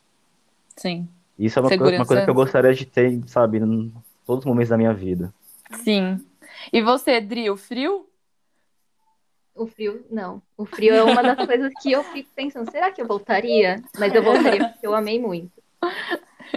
[0.77, 1.07] Sim.
[1.07, 1.09] Sim.
[1.39, 3.93] Isso é uma, coisa, uma coisa que eu gostaria de ter, sabe, em
[4.25, 5.35] todos os momentos da minha vida.
[5.83, 6.21] Sim.
[6.73, 8.07] E você, Dri, o frio?
[9.55, 10.41] O frio, não.
[10.57, 13.83] O frio é uma das coisas que eu fico pensando, será que eu voltaria?
[13.99, 15.51] Mas eu voltaria porque eu amei muito.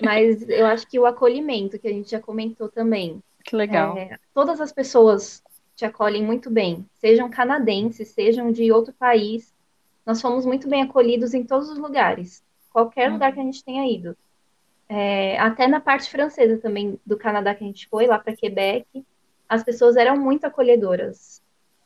[0.03, 3.21] Mas eu acho que o acolhimento, que a gente já comentou também.
[3.45, 3.97] Que legal.
[3.97, 5.41] É, todas as pessoas
[5.73, 9.53] te acolhem muito bem, sejam canadenses, sejam de outro país.
[10.05, 13.89] Nós fomos muito bem acolhidos em todos os lugares, qualquer lugar que a gente tenha
[13.89, 14.17] ido.
[14.89, 18.85] É, até na parte francesa também do Canadá que a gente foi, lá para Quebec,
[19.47, 21.41] as pessoas eram muito acolhedoras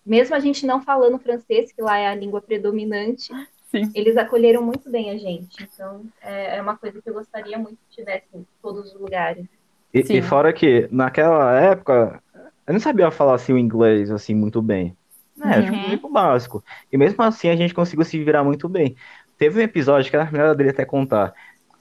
[0.09, 3.31] mesmo a gente não falando francês, que lá é a língua predominante,
[3.69, 3.91] Sim.
[3.93, 5.63] eles acolheram muito bem a gente.
[5.63, 9.45] Então, é, é uma coisa que eu gostaria muito que tivesse em todos os lugares.
[9.93, 12.21] E, e, fora que, naquela época,
[12.67, 14.95] eu não sabia falar assim o inglês assim muito bem.
[15.41, 15.89] É, tipo, uhum.
[15.89, 16.63] tipo, o básico.
[16.91, 18.95] E mesmo assim a gente conseguiu se virar muito bem.
[19.38, 21.34] Teve um episódio que era melhor dele até contar.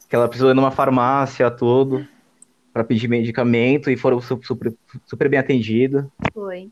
[0.08, 2.06] Que ela precisou ir numa farmácia todo
[2.72, 4.72] para pedir medicamento e foram super,
[5.04, 6.04] super bem atendidos.
[6.32, 6.70] Foi.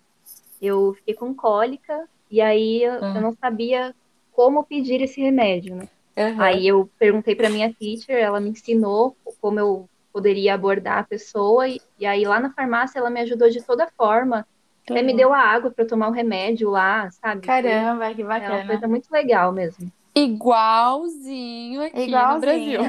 [0.63, 3.17] Eu fiquei com cólica e aí eu, uhum.
[3.17, 3.95] eu não sabia
[4.33, 5.89] como pedir esse remédio, né?
[6.17, 6.41] Uhum.
[6.41, 11.69] Aí eu perguntei para minha teacher, ela me ensinou como eu poderia abordar a pessoa
[11.69, 14.47] e, e aí lá na farmácia ela me ajudou de toda forma.
[14.89, 17.43] Até me deu a água para tomar o remédio lá, sabe?
[17.43, 18.55] Caramba, que bacana.
[18.55, 19.93] É uma coisa muito legal mesmo.
[20.15, 22.35] Igualzinho aqui Igualzinho.
[22.35, 22.81] no Brasil.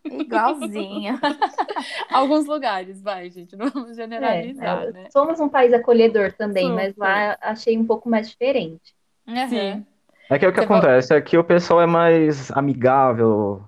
[0.20, 1.20] Igualzinho.
[2.10, 5.06] Alguns lugares, vai, gente, não vamos generalizar, é, né?
[5.12, 6.76] Somos um país acolhedor também, Super.
[6.76, 8.94] mas lá achei um pouco mais diferente.
[9.26, 9.48] Uhum.
[9.48, 9.86] Sim.
[10.30, 13.62] É que o que Você acontece, aqui o pessoal é mais amigável,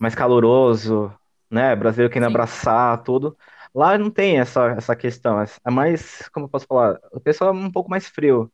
[0.00, 1.12] mais caloroso,
[1.50, 1.74] né?
[1.74, 3.36] Brasileiro querendo abraçar, tudo.
[3.74, 5.40] Lá não tem essa, essa questão.
[5.40, 8.50] É mais, como eu posso falar, o pessoal é um pouco mais frio.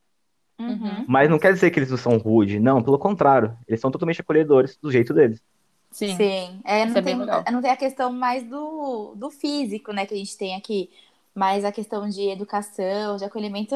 [0.58, 1.04] Uhum.
[1.08, 3.56] Mas não quer dizer que eles não são rude, não, pelo contrário.
[3.66, 5.42] Eles são totalmente acolhedores do jeito deles.
[5.90, 6.16] Sim.
[6.16, 6.60] Sim.
[6.64, 7.16] É, não, é tem,
[7.52, 10.90] não tem a questão mais do, do físico, né, que a gente tem aqui.
[11.34, 13.74] Mas a questão de educação, de acolhimento,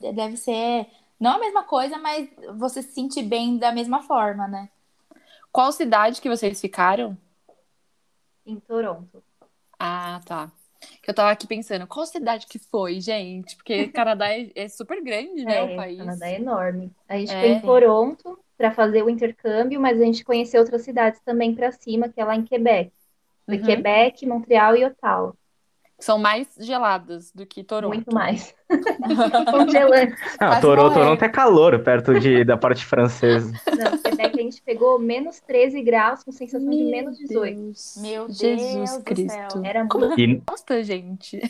[0.00, 0.86] deve ser
[1.18, 4.68] não a mesma coisa, mas você se sentir bem da mesma forma, né?
[5.50, 7.16] Qual cidade que vocês ficaram?
[8.46, 9.22] Em Toronto.
[9.78, 10.50] Ah, tá.
[11.02, 13.56] Que eu tava aqui pensando, qual cidade que foi, gente?
[13.56, 15.98] Porque Canadá é, é super grande, né, é, o país.
[15.98, 16.92] Canadá é enorme.
[17.08, 17.40] A gente é.
[17.40, 21.72] foi em Toronto para fazer o intercâmbio, mas a gente conheceu outras cidades também para
[21.72, 22.92] cima, que é lá em Quebec.
[23.48, 23.62] Uhum.
[23.62, 25.36] Quebec, Montreal e Ottawa
[25.98, 27.94] são mais geladas do que Toronto.
[27.94, 28.54] Muito mais.
[29.50, 30.14] Congelante.
[30.38, 33.52] Ah, Toronto, Toronto é calor perto de, da parte francesa.
[33.78, 33.95] Não,
[34.50, 37.56] gente pegou menos 13 graus com sensação Meu de menos 18.
[37.60, 37.94] Deus.
[38.00, 39.62] Meu Deus Jesus Cristo.
[39.64, 40.20] Era muito.
[40.20, 40.42] E...
[40.48, 41.40] Nossa, gente.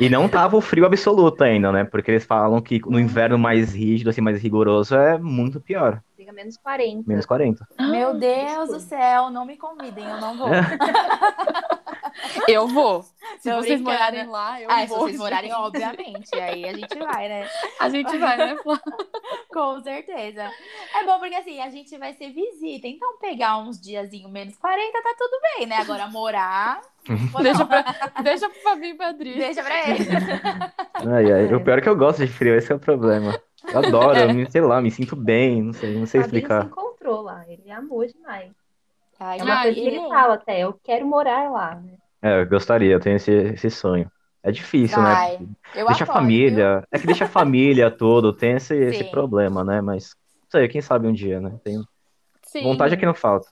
[0.00, 1.84] E não tava o frio absoluto ainda, né?
[1.84, 6.02] Porque eles falam que no inverno mais rígido, assim, mais rigoroso, é muito pior.
[6.16, 7.08] Fica menos 40.
[7.08, 7.68] Menos 40.
[7.78, 10.48] Meu ah, Deus do céu, não me convidem, eu não vou.
[12.48, 13.02] Eu vou.
[13.38, 14.98] Se Tô vocês morarem lá, eu ah, vou.
[14.98, 16.34] Se vocês morarem, obviamente.
[16.34, 17.48] Aí a gente vai, né?
[17.78, 18.56] A gente vai, né,
[19.52, 20.50] Com certeza.
[20.94, 22.86] É bom porque assim, a gente vai ser visita.
[22.86, 25.76] Então, pegar uns diazinho menos 40, tá tudo bem, né?
[25.76, 26.80] Agora, morar.
[27.42, 27.84] deixa, pra,
[28.22, 29.34] deixa pro Fabinho e Adri.
[29.34, 30.08] Deixa pra ele.
[30.94, 31.54] Ai, ai.
[31.54, 33.40] O pior é que eu gosto de frio, esse é o problema.
[33.72, 36.62] Eu adoro, eu me, sei lá, me sinto bem, não sei, não sei explicar.
[36.62, 38.50] Ele se encontrou lá, ele amou demais.
[39.22, 41.94] Ai, é uma coisa que ele fala até, eu quero morar lá, né?
[42.20, 44.10] É, eu gostaria, eu tenho esse, esse sonho.
[44.42, 45.12] É difícil, né?
[45.12, 45.38] Vai.
[45.38, 45.46] né?
[45.74, 46.78] Eu deixa apoio, a família.
[46.78, 46.88] Viu?
[46.90, 49.80] É que deixa a família toda, tem esse, esse problema, né?
[49.80, 51.52] Mas, não sei, quem sabe um dia, né?
[51.62, 51.80] Tem...
[52.42, 52.64] Sim.
[52.64, 53.48] Vontade é que não falta.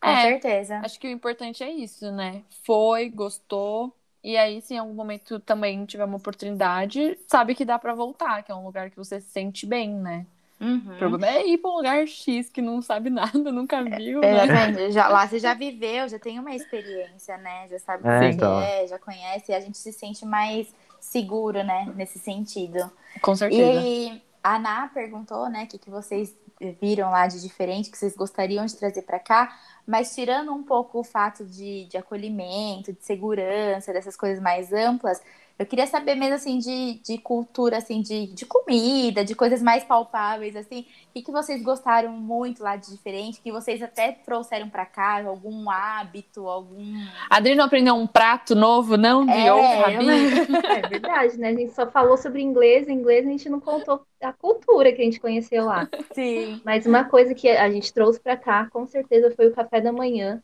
[0.00, 0.78] Com é, certeza.
[0.78, 2.42] Acho que o importante é isso, né?
[2.64, 3.92] Foi, gostou.
[4.22, 8.42] E aí, se em algum momento também tiver uma oportunidade, sabe que dá para voltar,
[8.42, 10.26] que é um lugar que você se sente bem, né?
[10.60, 10.94] Uhum.
[10.94, 14.22] O problema é ir para um lugar X que não sabe nada, nunca viu.
[14.22, 14.90] É, né?
[14.90, 17.66] já, lá você já viveu, já tem uma experiência, né?
[17.68, 18.60] Já sabe o é, que então.
[18.60, 21.90] é, já conhece, e a gente se sente mais seguro, né?
[21.96, 22.90] Nesse sentido.
[23.22, 23.80] Com certeza.
[23.80, 26.34] E a Ana perguntou, né, o que, que vocês
[26.80, 31.00] viram lá de diferente, que vocês gostariam de trazer para cá, mas tirando um pouco
[31.00, 35.22] o fato de, de acolhimento, de segurança, dessas coisas mais amplas,
[35.60, 39.84] eu queria saber mesmo, assim, de, de cultura, assim, de, de comida, de coisas mais
[39.84, 40.86] palpáveis, assim.
[41.10, 43.42] O que, que vocês gostaram muito lá de diferente?
[43.42, 45.22] Que vocês até trouxeram para cá?
[45.22, 46.94] Algum hábito, algum...
[47.28, 49.26] A Adri não aprendeu um prato novo, não?
[49.26, 49.92] De é, outra
[50.80, 51.48] É verdade, né?
[51.50, 52.88] A gente só falou sobre inglês.
[52.88, 55.86] Em inglês a gente não contou a cultura que a gente conheceu lá.
[56.14, 56.62] Sim.
[56.64, 59.92] Mas uma coisa que a gente trouxe para cá, com certeza, foi o café da
[59.92, 60.42] manhã.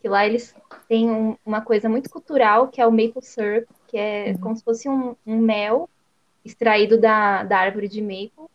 [0.00, 0.54] Que lá eles
[0.88, 4.38] têm um, uma coisa muito cultural, que é o maple syrup que é uhum.
[4.38, 5.88] como se fosse um, um, mel
[6.44, 8.48] extraído da, da árvore de maple.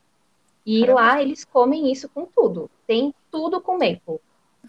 [0.66, 1.02] E Caramba.
[1.02, 2.70] lá eles comem isso com tudo.
[2.86, 4.20] Tem tudo com maple.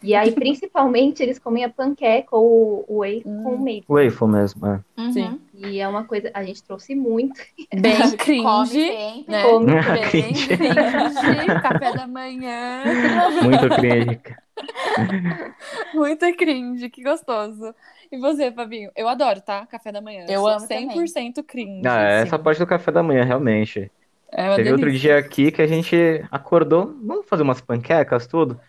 [0.02, 3.42] E aí, principalmente, eles comem a panqueca ou o waffle hum.
[3.42, 3.84] com maple.
[3.88, 4.80] Waffle mesmo, é.
[4.96, 5.12] Uhum.
[5.12, 5.40] Sim.
[5.54, 7.40] E é uma coisa, a gente trouxe muito.
[7.72, 9.42] Bem cringe, Come né?
[9.44, 10.48] Come bem cringe.
[11.62, 12.82] café da manhã.
[13.42, 14.20] Muito cringe.
[15.94, 17.74] muito cringe, que gostoso.
[18.12, 18.90] E você, Fabinho?
[18.94, 19.64] Eu adoro, tá?
[19.64, 20.26] Café da manhã.
[20.28, 21.32] Eu amo 100% também.
[21.46, 21.88] cringe.
[21.88, 22.28] Ah, é assim.
[22.28, 23.90] essa parte do café da manhã, realmente.
[24.30, 24.72] É Teve delícia.
[24.72, 25.96] outro dia aqui que a gente
[26.30, 28.60] acordou, vamos fazer umas panquecas, tudo?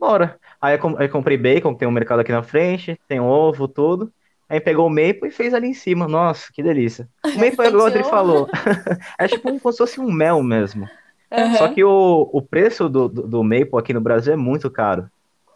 [0.00, 0.36] Bora.
[0.60, 4.12] Aí eu comprei bacon, tem um mercado aqui na frente, tem ovo, tudo.
[4.48, 6.08] Aí pegou o maple e fez ali em cima.
[6.08, 7.08] Nossa, que delícia.
[7.24, 8.48] O maple, é igual o Adri falou,
[9.16, 10.88] é tipo como se fosse um mel mesmo.
[11.30, 11.54] Uhum.
[11.54, 15.08] Só que o, o preço do, do, do maple aqui no Brasil é muito caro.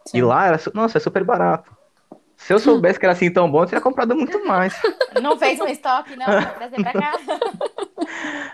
[0.05, 0.19] Sim.
[0.19, 1.82] E lá, era, nossa, é super barato
[2.45, 4.73] Se eu soubesse que era assim tão bom, eu teria comprado muito mais.
[5.21, 6.25] Não fez um estoque, não?
[6.25, 7.13] Pra trazer pra cá.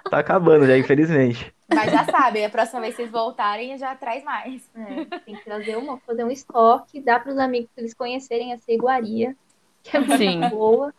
[0.10, 1.54] Tá acabando já, infelizmente.
[1.67, 4.69] Mas já sabe, a próxima vez que vocês voltarem, já traz mais.
[4.75, 8.71] É, tem que trazer uma, fazer um estoque, dá para os amigos eles conhecerem essa
[8.71, 9.36] iguaria,
[9.84, 10.47] que é muito Sim.
[10.49, 10.93] boa.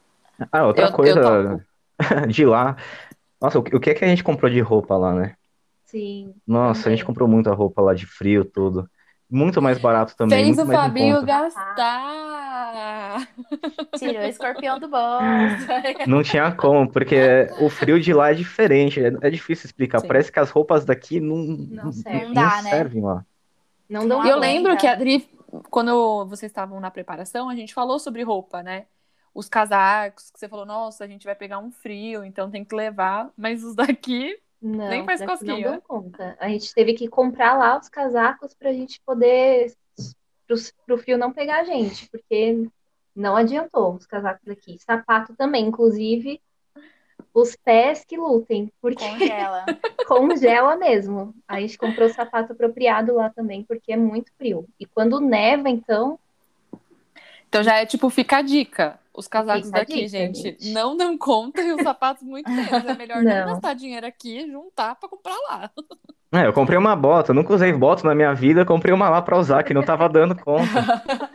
[0.50, 1.20] Ah, outra Eu- coisa
[2.00, 2.76] eu de lá.
[3.40, 5.34] Nossa, o que que é que a gente comprou de roupa lá, né?
[5.84, 6.34] Sim.
[6.46, 7.06] Nossa, a gente Também.
[7.06, 8.88] comprou muita roupa lá de frio, tudo.
[9.28, 11.26] Muito mais barato também, Fez muito o Fabinho conta.
[13.98, 15.66] Tirou o escorpião do bolso.
[16.06, 17.16] Não tinha como, porque
[17.60, 20.00] o frio de lá é diferente, é, é difícil explicar.
[20.00, 20.08] Sim.
[20.08, 22.26] Parece que as roupas daqui não, Não serve.
[22.26, 22.70] Não dá, né?
[22.70, 23.24] servem lá.
[23.88, 25.28] Não dão E eu lembro que a Adri,
[25.70, 28.86] quando vocês estavam na preparação, a gente falou sobre roupa, né?
[29.34, 32.74] Os casacos, que você falou, nossa, a gente vai pegar um frio, então tem que
[32.74, 33.30] levar.
[33.36, 35.82] Mas os daqui, Não, Nem faz cosquinha, Não né?
[35.86, 36.36] conta.
[36.40, 39.72] A gente teve que comprar lá os casacos para a gente poder,
[40.86, 42.68] para o frio não pegar a gente, porque
[43.14, 44.78] não adiantou os casacos aqui.
[44.78, 46.40] Sapato também, inclusive,
[47.34, 49.64] os pés que lutem, porque Congela.
[50.06, 51.34] congela mesmo.
[51.46, 54.66] A gente comprou sapato apropriado lá também, porque é muito frio.
[54.78, 56.18] E quando neva, então,
[57.48, 58.99] então já é tipo, fica a dica.
[59.20, 60.72] Os casacos daqui, gente, gente.
[60.72, 62.84] não dão conta e os sapatos muito menos.
[62.84, 63.46] É melhor não Não.
[63.52, 65.70] gastar dinheiro aqui e juntar pra comprar lá.
[66.32, 69.36] É, eu comprei uma bota, nunca usei bota na minha vida, comprei uma lá pra
[69.38, 70.64] usar, que não tava dando conta.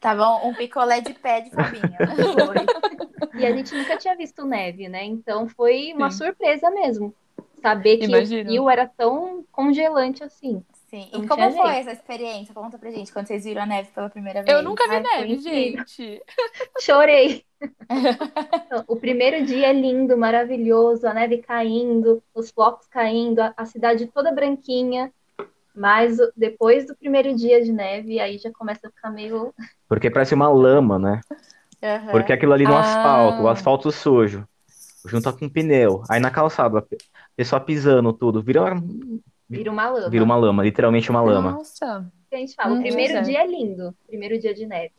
[0.00, 0.48] Tá bom?
[0.48, 1.82] Um picolé de pé de Fabinho.
[2.32, 3.40] Foi.
[3.40, 5.04] e a gente nunca tinha visto neve, né?
[5.04, 6.24] Então foi uma Sim.
[6.24, 7.12] surpresa mesmo.
[7.60, 8.42] Saber que Imagino.
[8.42, 10.62] o frio era tão congelante assim.
[10.96, 11.10] Sim.
[11.12, 11.68] Não E como foi jeito.
[11.88, 12.54] essa experiência?
[12.54, 14.56] Conta pra gente, quando vocês viram a neve pela primeira vez.
[14.56, 16.22] Eu nunca vi Ai, neve, gente.
[16.80, 17.44] Chorei.
[18.86, 24.06] O primeiro dia é lindo, maravilhoso, a neve caindo, os flocos caindo, a, a cidade
[24.06, 25.12] toda branquinha.
[25.74, 29.52] Mas o- depois do primeiro dia de neve, aí já começa a ficar meio.
[29.86, 31.20] Porque parece uma lama, né?
[31.82, 32.10] Aham.
[32.10, 32.80] Porque aquilo ali no Ah.
[32.80, 34.48] asfalto, o asfalto sujo,
[35.04, 36.02] junto com pneu.
[36.08, 36.82] Aí na calçada,
[37.36, 38.62] pessoa pisando tudo, vira,
[39.48, 40.08] Vira uma lama.
[40.10, 41.52] vira uma lama, literalmente uma lama.
[41.52, 42.10] Nossa.
[42.32, 42.74] a gente fala.
[42.74, 43.30] Hum, o primeiro pois é.
[43.30, 44.94] dia é lindo, primeiro dia de neve.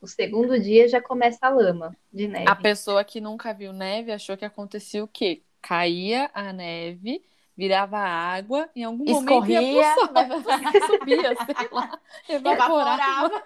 [0.00, 2.44] O segundo dia já começa a lama de neve.
[2.48, 5.42] A pessoa que nunca viu neve achou que acontecia o quê?
[5.62, 7.22] Caía a neve,
[7.56, 13.42] virava água, em algum momento ia Escorria, pro sol, vai- subia, sei lá, evaporava.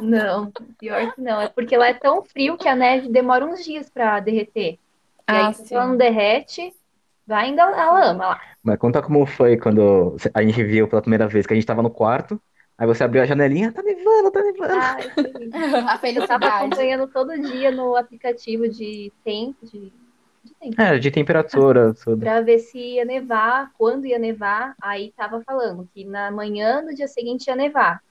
[0.00, 1.40] Não, pior que não.
[1.40, 4.74] É porque lá é tão frio que a neve demora uns dias pra derreter.
[4.74, 4.78] E
[5.26, 5.64] Ah, aí, sim.
[5.66, 6.72] se ela não derrete,
[7.26, 8.40] vai ainda a lama lá.
[8.62, 11.82] Mas conta como foi quando a gente viu pela primeira vez, que a gente tava
[11.82, 12.40] no quarto,
[12.78, 14.86] aí você abriu a janelinha, tá nevando, tá nevando.
[15.26, 15.52] Lindo.
[15.88, 16.48] A Eu tava felicidade.
[16.48, 19.92] acompanhando todo dia no aplicativo de tempo, de,
[20.44, 22.30] de tempo, É, de temperatura, tudo.
[22.30, 24.74] pra ver se ia nevar, quando ia nevar.
[24.80, 28.02] Aí tava falando que na manhã do dia seguinte ia nevar.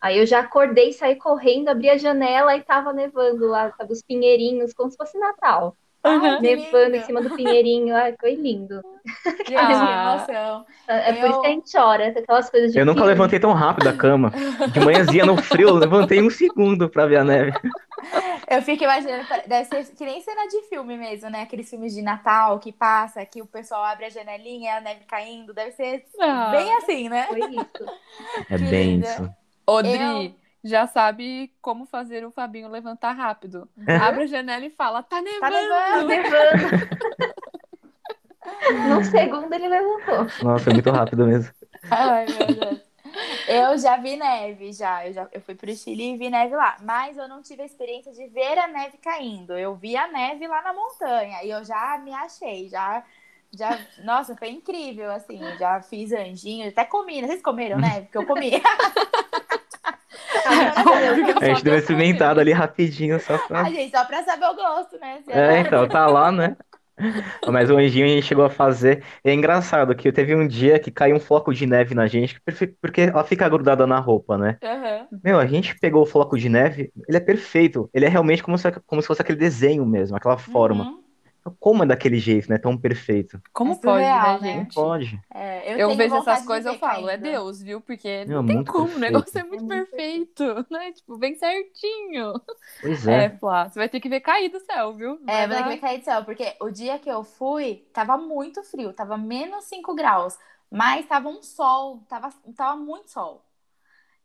[0.00, 4.02] Aí eu já acordei, saí correndo, abri a janela e tava nevando lá, sabe, os
[4.02, 5.76] pinheirinhos, como se fosse Natal.
[6.20, 7.94] Que Nevando em cima do pinheirinho.
[7.96, 8.80] Ai, foi lindo.
[9.46, 9.66] Gente, Ah.
[10.26, 10.66] que emoção.
[10.86, 13.10] É por isso Eu- que a gente chora, aquelas coisas de Eu nunca filme.
[13.12, 14.32] levantei tão rápido da cama.
[14.72, 17.52] De manhãzinha no frio, eu levantei um segundo pra ver a neve.
[18.50, 21.42] Eu fico imaginando, deve ser que nem cena de filme mesmo, né?
[21.42, 25.52] Aqueles filmes de Natal que passa, que o pessoal abre a janelinha, a neve caindo.
[25.52, 26.48] Deve ser Ah.
[26.50, 27.26] bem assim, né?
[27.28, 27.96] Foi isso.
[28.50, 29.06] É Que bem linda.
[29.08, 29.30] isso.
[29.66, 33.68] Odri já sabe como fazer o Fabinho levantar rápido.
[34.02, 35.40] Abre a janela e fala, tá nevando.
[35.40, 36.08] Tá Tá nevando.
[36.08, 36.88] nevando.
[38.88, 40.26] Num segundo ele levantou.
[40.42, 41.52] Nossa, é muito rápido mesmo.
[41.90, 42.88] Ai, meu Deus.
[43.46, 45.06] Eu já vi neve, já.
[45.06, 45.28] Eu, já.
[45.32, 46.76] eu fui pro Chile e vi neve lá.
[46.82, 49.56] Mas eu não tive a experiência de ver a neve caindo.
[49.56, 51.42] Eu vi a neve lá na montanha.
[51.42, 53.02] E eu já me achei, já.
[53.50, 55.40] Já, nossa, foi incrível, assim.
[55.58, 57.22] Já fiz anjinho, até comi.
[57.22, 57.28] né?
[57.28, 58.02] Vocês comeram neve?
[58.02, 58.52] Porque eu comi.
[61.40, 63.62] A gente deu uma experimentada ali rapidinho, só pra...
[63.62, 65.20] Ai, gente, só pra saber o gosto, né?
[65.24, 66.56] Se É, então, tá lá, né?
[67.48, 69.04] Mas o anjinho a gente chegou a fazer.
[69.24, 72.40] E é engraçado que teve um dia que caiu um floco de neve na gente,
[72.80, 74.58] porque ela fica grudada na roupa, né?
[74.62, 75.06] Aham.
[75.22, 77.88] Meu, a gente pegou o floco de neve, ele é perfeito.
[77.94, 80.84] Ele é realmente como se, como se fosse aquele desenho mesmo, aquela forma.
[80.84, 81.07] Uhum.
[81.60, 82.58] Como é daquele jeito, né?
[82.58, 83.40] Tão perfeito?
[83.52, 84.52] Como É pode, surreal, né, né?
[84.54, 84.74] Não gente?
[84.74, 85.20] pode.
[85.30, 87.16] É, Eu, tenho vejo essas coisas, eu falo, é.
[87.16, 87.80] Deus, viu?
[87.80, 88.98] Porque Meu, não tem muito como, o perfeito.
[88.98, 90.92] negócio é muito É muito perfeito, né?
[90.92, 92.34] Tipo, bem certinho.
[92.80, 93.38] Pois É, é.
[93.38, 95.18] Flá, você vai ter que ver cair do céu, viu?
[95.26, 97.86] Vai É, vou ter que ver cair do céu, porque o dia que eu fui,
[97.92, 100.38] tava muito frio, tava menos 5 graus,
[100.70, 103.44] mas tava um sol, tava, tava muito sol.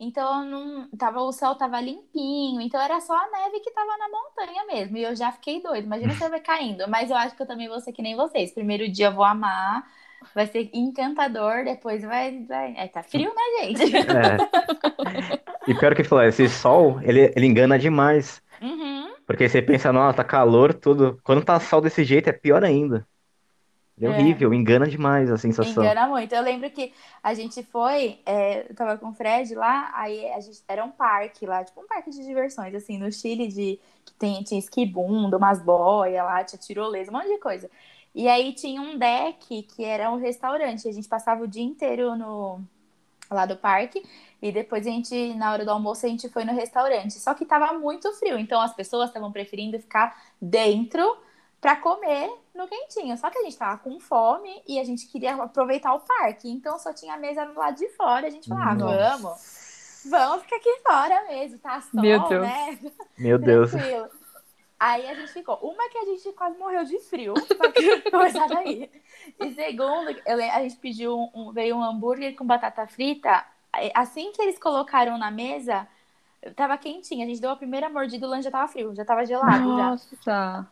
[0.04, 4.10] Então, não, tava, o céu tava limpinho, então era só a neve que tava na
[4.10, 7.36] montanha mesmo, e eu já fiquei doida, imagina se eu ver caindo, mas eu acho
[7.36, 9.84] que eu também vou ser que nem vocês, primeiro dia eu vou amar,
[10.34, 12.74] vai ser encantador, depois vai, vai...
[12.78, 13.94] É, tá frio, né, gente?
[14.08, 14.44] É.
[15.68, 18.42] E pior que falou, esse sol, ele, ele engana demais.
[18.62, 19.14] Uhum.
[19.26, 21.20] Porque você pensa, nossa, tá calor, tudo.
[21.24, 23.08] Quando tá sol desse jeito, é pior ainda.
[24.00, 25.84] É, é horrível, engana demais a sensação.
[25.84, 26.34] Engana muito.
[26.34, 30.40] Eu lembro que a gente foi, é, eu tava com o Fred lá, aí a
[30.40, 34.14] gente era um parque lá, tipo um parque de diversões, assim, no Chile, de que
[34.14, 37.70] tem, tinha esquibunda, umas boias lá, tinha tirolesa, um monte de coisa.
[38.16, 40.88] E aí tinha um deck que era um restaurante.
[40.88, 42.62] A gente passava o dia inteiro no
[43.32, 44.04] lá do parque
[44.42, 47.14] e depois a gente, na hora do almoço, a gente foi no restaurante.
[47.14, 51.18] Só que tava muito frio, então as pessoas estavam preferindo ficar dentro
[51.64, 53.18] para comer no quentinho.
[53.18, 56.52] Só que a gente tava com fome e a gente queria aproveitar o parque.
[56.52, 58.28] Então só tinha a mesa do lado de fora.
[58.28, 62.42] A gente falou, ah, vamos, vamos ficar aqui fora mesmo, tá sol, Meu Deus.
[62.46, 62.80] né?
[63.18, 63.72] Meu Deus.
[63.72, 64.10] Tranquilo.
[64.78, 65.56] Aí a gente ficou.
[65.62, 67.72] Uma que a gente quase morreu de frio, pra
[68.12, 68.92] começar daí.
[69.40, 73.46] E segundo, eu, a gente pediu um, um, veio um hambúrguer com batata frita.
[73.96, 75.88] Assim que eles colocaram na mesa,
[76.58, 77.24] tava quentinho.
[77.24, 80.18] A gente deu a primeira mordida, o lanche já tava frio, já tava gelado Nossa.
[80.22, 80.68] já.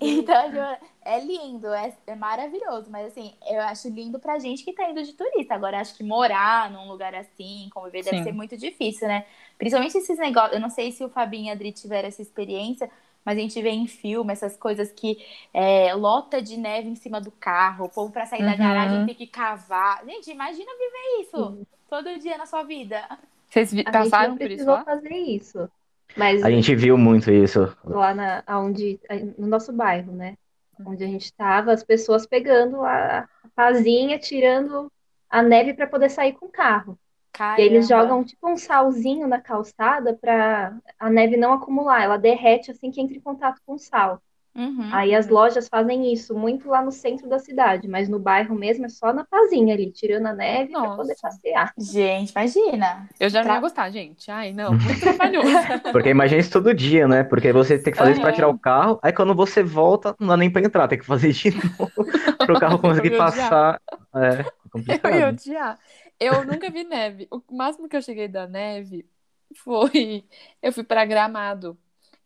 [0.00, 4.88] Então, é lindo, é, é, maravilhoso, mas assim, eu acho lindo pra gente que tá
[4.90, 5.54] indo de turista.
[5.54, 8.10] Agora, acho que morar num lugar assim, conviver, Sim.
[8.10, 9.24] deve ser muito difícil, né?
[9.56, 10.54] Principalmente esses negócios.
[10.54, 12.90] Eu não sei se o Fabinho e a Adri tiveram essa experiência,
[13.24, 15.18] mas a gente vê em filme essas coisas que
[15.52, 18.50] é, lota de neve em cima do carro, o povo pra sair uhum.
[18.50, 20.04] da garagem tem que cavar.
[20.04, 21.66] Gente, imagina viver isso uhum.
[21.88, 23.06] todo dia na sua vida.
[23.48, 24.66] Vocês passaram por isso?
[24.66, 24.84] Lá?
[24.84, 25.70] fazer isso.
[26.18, 27.72] Mas a gente viu muito isso.
[27.84, 28.98] Lá na, onde,
[29.38, 30.36] no nosso bairro, né?
[30.84, 34.90] Onde a gente estava, as pessoas pegando a, a pazinha, tirando
[35.30, 36.98] a neve para poder sair com o carro.
[37.32, 37.60] Caramba.
[37.60, 42.02] E eles jogam tipo um salzinho na calçada para a neve não acumular.
[42.02, 44.20] Ela derrete assim que entra em contato com o sal.
[44.58, 48.56] Uhum, Aí as lojas fazem isso muito lá no centro da cidade, mas no bairro
[48.56, 51.72] mesmo é só na pazinha ali, tirando a neve para poder passear.
[51.78, 53.08] Gente, imagina.
[53.20, 54.28] Eu já não ia gostar, gente.
[54.28, 55.48] Ai, não, muito trabalhoso.
[55.92, 57.22] Porque imagina isso todo dia, né?
[57.22, 58.14] Porque você tem que fazer uhum.
[58.14, 60.98] isso para tirar o carro, aí quando você volta, não dá nem para entrar, tem
[60.98, 61.92] que fazer de novo
[62.36, 63.80] para o carro conseguir passar.
[64.12, 65.12] É, complicado.
[65.12, 65.78] Eu ia odiar.
[66.18, 67.28] Eu nunca vi neve.
[67.30, 69.06] O máximo que eu cheguei da neve
[69.54, 70.24] foi.
[70.60, 71.78] Eu fui para Gramado.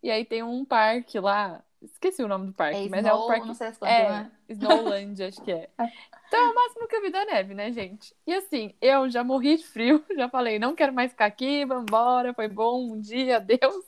[0.03, 1.63] E aí tem um parque lá.
[1.83, 3.47] Esqueci o nome do parque, é mas Snow, é um parque.
[3.47, 4.33] Não sei se é, né?
[4.49, 5.69] Snowland, acho que é.
[6.29, 8.15] Então é o máximo que eu vi da neve, né, gente?
[8.27, 12.33] E assim, eu já morri de frio, já falei, não quero mais ficar aqui, vambora,
[12.33, 13.85] foi bom um dia, adeus.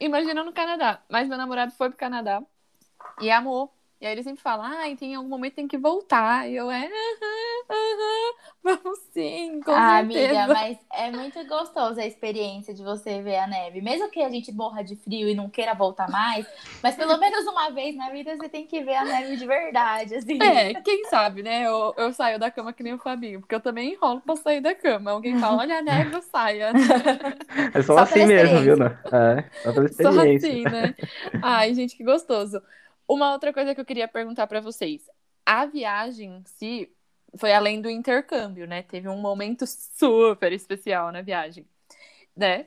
[0.00, 1.02] Imagina no Canadá.
[1.08, 2.42] Mas meu namorado foi pro Canadá
[3.20, 3.72] e amou.
[4.00, 6.48] E aí ele sempre fala, ah, em algum momento tem que voltar.
[6.48, 10.38] E eu, é, aham, aham, vamos sim, com ah, certeza.
[10.38, 13.80] amiga, mas é muito gostoso a experiência de você ver a neve.
[13.82, 16.46] Mesmo que a gente morra de frio e não queira voltar mais,
[16.82, 20.14] mas pelo menos uma vez na vida você tem que ver a neve de verdade,
[20.16, 20.40] assim.
[20.40, 21.66] É, quem sabe, né?
[21.66, 24.60] Eu, eu saio da cama que nem o Fabinho, porque eu também enrolo pra sair
[24.60, 25.10] da cama.
[25.10, 26.74] Alguém fala, olha a neve, eu saia.
[27.74, 28.76] É só, só assim mesmo, viu?
[28.76, 28.86] Né?
[29.12, 30.48] É, só pela experiência.
[30.58, 30.94] Só assim, né?
[31.40, 32.62] Ai, gente, que gostoso.
[33.08, 35.08] Uma outra coisa que eu queria perguntar para vocês.
[35.46, 36.92] A viagem em si
[37.36, 38.82] foi além do intercâmbio, né?
[38.82, 41.66] Teve um momento super especial na viagem,
[42.36, 42.66] né?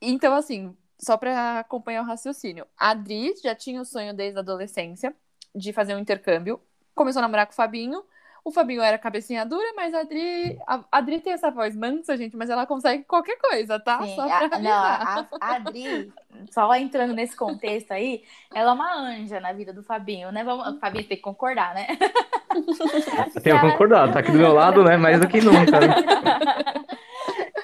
[0.00, 2.66] Então, assim, só para acompanhar o raciocínio.
[2.78, 5.14] A Adri já tinha o sonho desde a adolescência
[5.54, 6.60] de fazer um intercâmbio.
[6.94, 8.04] Começou a namorar com o Fabinho.
[8.44, 12.36] O Fabinho era cabecinha dura, mas a Adri, a Adri tem essa voz mansa, gente,
[12.36, 14.02] mas ela consegue qualquer coisa, tá?
[14.02, 16.12] Sim, só pra a, não, a, a Adri,
[16.50, 20.42] só entrando nesse contexto aí, ela é uma anja na vida do Fabinho, né?
[20.42, 21.86] Vamos, o Fabinho tem que concordar, né?
[23.34, 23.70] Eu tenho ela...
[23.70, 24.96] concordado, tá aqui do meu lado, né?
[24.96, 25.78] Mais do que nunca.
[25.80, 25.94] Né?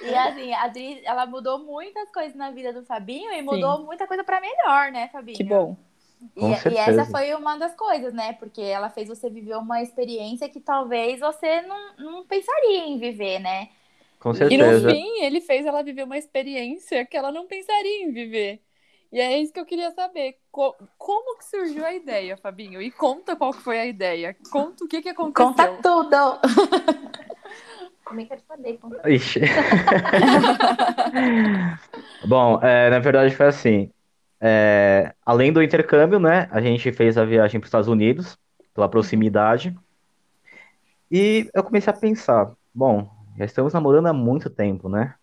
[0.02, 3.84] E assim, a Adri, ela mudou muitas coisas na vida do Fabinho e mudou Sim.
[3.84, 5.36] muita coisa para melhor, né, Fabinho?
[5.36, 5.76] Que bom.
[6.36, 8.34] E, e, essa foi uma das coisas, né?
[8.34, 13.38] Porque ela fez você viver uma experiência que talvez você não, não pensaria em viver,
[13.38, 13.70] né?
[14.18, 14.62] Com certeza.
[14.62, 18.60] E no fim, ele fez ela viver uma experiência que ela não pensaria em viver.
[19.12, 20.38] E é isso que eu queria saber.
[20.50, 22.82] Co como que surgiu a ideia, Fabinho?
[22.82, 24.36] E conta qual que foi a ideia.
[24.50, 25.46] Conta o que, que aconteceu.
[25.46, 26.40] Conta tudo!
[28.04, 28.78] Também quero saber.
[28.78, 29.10] Conta.
[29.10, 29.40] Ixi.
[32.26, 33.90] Bom, é, na verdade foi assim.
[34.40, 38.38] É, além do intercâmbio, né, a gente fez a viagem para os Estados Unidos,
[38.74, 39.76] pela proximidade.
[41.10, 45.14] E eu comecei a pensar, bom, já estamos namorando há muito tempo, né?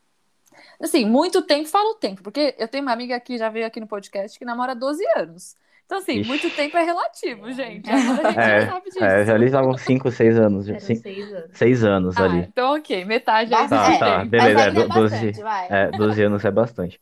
[0.82, 3.88] Assim, muito tempo, falo tempo, porque eu tenho uma amiga que já veio aqui no
[3.88, 5.56] podcast que namora 12 anos.
[5.86, 6.28] Então, assim, Ixi.
[6.28, 7.90] muito tempo é relativo, gente.
[7.90, 9.04] Agora a gente é, já sabe disso.
[9.04, 10.66] É, já ali estavam 5, 6 anos.
[10.66, 11.50] 6 anos.
[11.54, 12.40] 6 anos ah, ali.
[12.40, 13.70] Então, ok, metade aí.
[13.70, 14.62] Tá, é, tá, beleza.
[14.62, 15.34] É, 12,
[15.70, 17.00] é, 12 anos é bastante.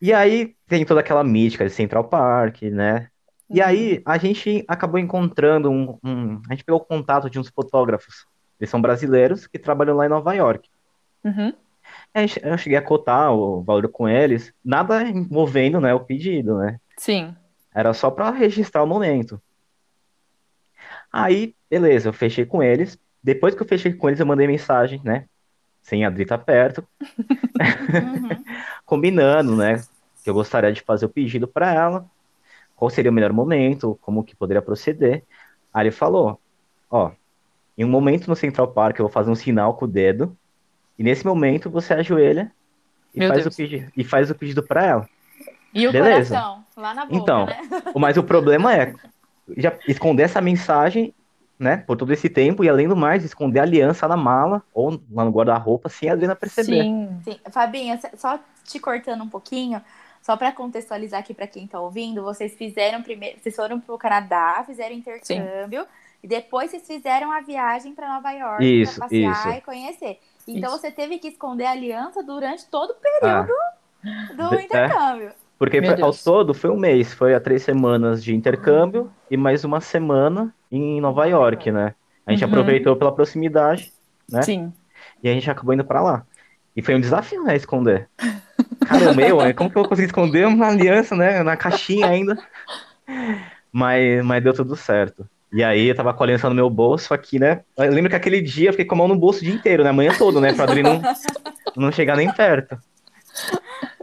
[0.00, 3.08] E aí tem toda aquela mítica de Central Park, né?
[3.48, 3.66] E uhum.
[3.66, 8.26] aí a gente acabou encontrando um, um, A gente pegou contato de uns fotógrafos.
[8.58, 10.68] Eles são brasileiros que trabalham lá em Nova York.
[11.24, 11.52] Uhum.
[12.14, 16.78] Eu cheguei a cotar o valor com eles, nada envolvendo, né, o pedido, né?
[16.96, 17.34] Sim.
[17.74, 19.40] Era só para registrar o momento.
[21.12, 22.98] Aí, beleza, eu fechei com eles.
[23.22, 25.26] Depois que eu fechei com eles, eu mandei mensagem, né?
[25.82, 26.86] Sem a Adri tá perto.
[27.00, 28.44] Uhum.
[28.84, 29.82] Combinando, né?
[30.22, 32.06] Que eu gostaria de fazer o pedido para ela.
[32.76, 35.24] Qual seria o melhor momento, como que poderia proceder.
[35.72, 36.40] Aí ele falou,
[36.90, 37.12] ó,
[37.76, 40.36] em um momento no Central Park eu vou fazer um sinal com o dedo
[40.98, 42.52] e nesse momento você ajoelha
[43.14, 45.08] e, faz o, pedido, e faz o pedido para ela.
[45.72, 46.34] E o Beleza.
[46.34, 47.60] coração, lá na boca, Então, né?
[47.96, 48.92] mas o problema é
[49.56, 51.14] já esconder essa mensagem,
[51.60, 54.98] né, por todo esse tempo, e além do mais, esconder a aliança na mala ou
[55.12, 56.82] lá no guarda-roupa sem a Adriana perceber.
[56.82, 57.20] Sim.
[57.22, 57.38] Sim.
[57.50, 59.82] Fabinha, só te cortando um pouquinho,
[60.22, 64.64] só para contextualizar aqui para quem tá ouvindo, vocês fizeram primeiro, vocês foram pro Canadá,
[64.64, 65.88] fizeram intercâmbio, Sim.
[66.22, 69.58] e depois vocês fizeram a viagem para Nova York isso, pra passear isso.
[69.58, 70.18] e conhecer.
[70.48, 70.80] Então Isso.
[70.80, 73.52] você teve que esconder a aliança durante todo o período
[74.02, 74.32] ah.
[74.34, 74.64] do é.
[74.64, 75.28] intercâmbio.
[75.28, 75.34] É.
[75.58, 79.10] Porque ao todo foi um mês, foi a três semanas de intercâmbio uhum.
[79.30, 81.94] e mais uma semana em Nova York, né?
[82.26, 82.50] A gente uhum.
[82.50, 83.92] aproveitou pela proximidade,
[84.30, 84.42] né?
[84.42, 84.72] Sim.
[85.22, 86.24] E a gente acabou indo para lá.
[86.76, 88.08] E foi um desafio, né, esconder.
[88.86, 92.38] Caramba, meu, como que eu vou conseguir esconder uma aliança, né, na caixinha ainda?
[93.72, 95.28] Mas, mas deu tudo certo.
[95.52, 97.62] E aí eu tava com a aliança no meu bolso aqui, né?
[97.76, 99.82] Eu lembro que aquele dia eu fiquei com a mão no bolso o dia inteiro,
[99.82, 99.90] né?
[99.90, 100.52] A manhã toda, né?
[100.52, 101.02] Pra Adri não,
[101.76, 102.78] não chegar nem perto.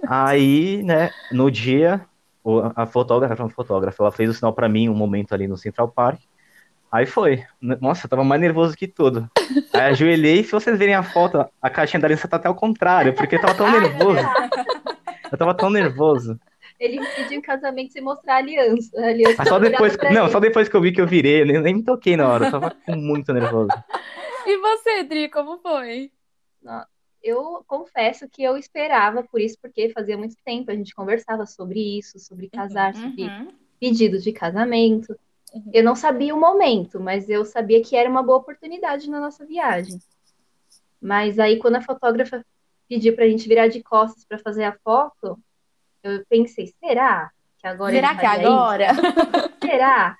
[0.05, 2.01] Aí, né, no dia,
[2.75, 5.87] a fotógrafa, a fotógrafa, ela fez o sinal para mim um momento ali no Central
[5.87, 6.19] Park.
[6.91, 7.43] Aí foi.
[7.61, 9.29] Nossa, eu tava mais nervoso que tudo.
[9.73, 13.13] Aí ajoelhei, se vocês verem a foto, a caixinha da aliança tá até ao contrário,
[13.13, 14.19] porque eu tava tão nervoso.
[15.31, 16.39] Eu tava tão nervoso.
[16.79, 18.99] Ele me pediu em casamento sem mostrar a aliança.
[18.99, 20.31] A aliança só depois, não, ele.
[20.31, 22.45] só depois que eu vi que eu virei, eu nem, nem me toquei na hora,
[22.45, 23.69] eu tava muito nervoso.
[24.45, 26.11] E você, Dri, como foi?
[27.21, 31.97] Eu confesso que eu esperava por isso, porque fazia muito tempo a gente conversava sobre
[31.97, 33.01] isso, sobre casar, uhum.
[33.01, 33.31] sobre
[33.79, 35.17] pedidos de casamento.
[35.57, 35.71] Uhum.
[35.73, 39.45] Eu não sabia o momento, mas eu sabia que era uma boa oportunidade na nossa
[39.45, 39.99] viagem.
[41.01, 42.45] Mas aí, quando a fotógrafa
[42.87, 45.39] pediu para a gente virar de costas para fazer a foto,
[46.03, 48.87] eu pensei, será que agora Será que agora?
[49.61, 50.17] será?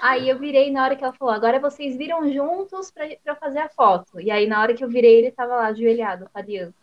[0.00, 2.90] Aí eu virei na hora que ela falou, agora vocês viram juntos
[3.22, 4.18] para fazer a foto.
[4.20, 6.74] E aí na hora que eu virei, ele estava lá ajoelhado aliança.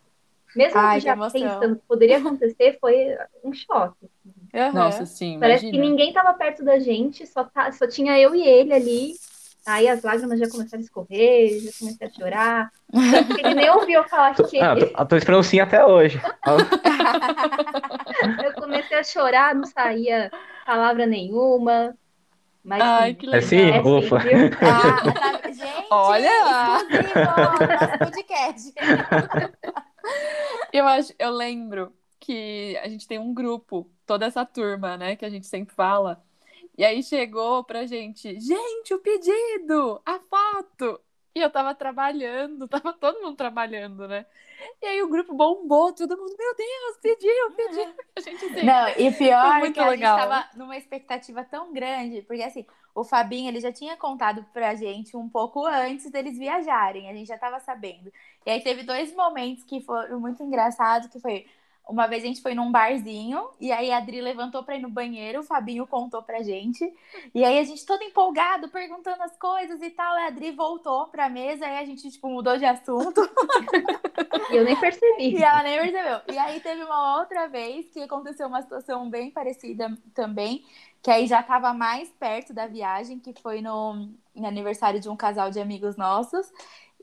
[0.56, 4.10] Mesmo Ai, já pensando que poderia acontecer, foi um choque.
[4.56, 4.74] Uhum.
[4.74, 5.38] Nossa, sim.
[5.40, 5.84] Parece imagina.
[5.84, 9.14] que ninguém estava perto da gente, só, tá, só tinha eu e ele ali.
[9.66, 12.72] Aí as lágrimas já começaram a escorrer, já comecei a chorar.
[13.40, 14.60] Ele nem ouviu falar que.
[14.60, 16.22] Ah, tô, tô esperando sim até hoje.
[18.46, 20.32] eu comecei a chorar, não saía
[20.66, 21.96] palavra nenhuma.
[22.64, 23.40] Mas, Ai, que legal.
[23.40, 23.72] É sim?
[23.72, 24.22] É Ufa.
[24.22, 24.30] Sim,
[24.62, 25.52] ah, tá...
[25.52, 26.30] Gente, olha!
[28.10, 28.74] podcast.
[30.74, 35.26] eu, acho, eu lembro que a gente tem um grupo, toda essa turma, né, que
[35.26, 36.24] a gente sempre fala.
[36.78, 41.00] E aí chegou pra gente, gente, o pedido, a foto.
[41.36, 44.26] E eu tava trabalhando, tava todo mundo trabalhando, né?
[44.82, 47.94] E aí o grupo bombou, todo mundo, meu Deus, pediu, pediu.
[48.16, 50.18] A gente assim, Não, e pior muito que legal.
[50.18, 54.46] a gente tava numa expectativa tão grande, porque assim, o Fabinho, ele já tinha contado
[54.54, 58.12] pra gente um pouco antes deles viajarem, a gente já tava sabendo.
[58.46, 61.46] E aí teve dois momentos que foram muito engraçados, que foi
[61.88, 64.90] uma vez a gente foi num barzinho e aí a Adri levantou para ir no
[64.90, 66.92] banheiro, o Fabinho contou pra gente.
[67.34, 70.16] E aí a gente todo empolgado, perguntando as coisas e tal.
[70.16, 73.22] A Adri voltou pra mesa e a gente, tipo, mudou de assunto.
[74.50, 75.36] Eu nem percebi.
[75.38, 76.22] E ela nem percebeu.
[76.34, 80.66] E aí teve uma outra vez que aconteceu uma situação bem parecida também,
[81.04, 85.16] que aí já tava mais perto da viagem, que foi no, no aniversário de um
[85.16, 86.52] casal de amigos nossos.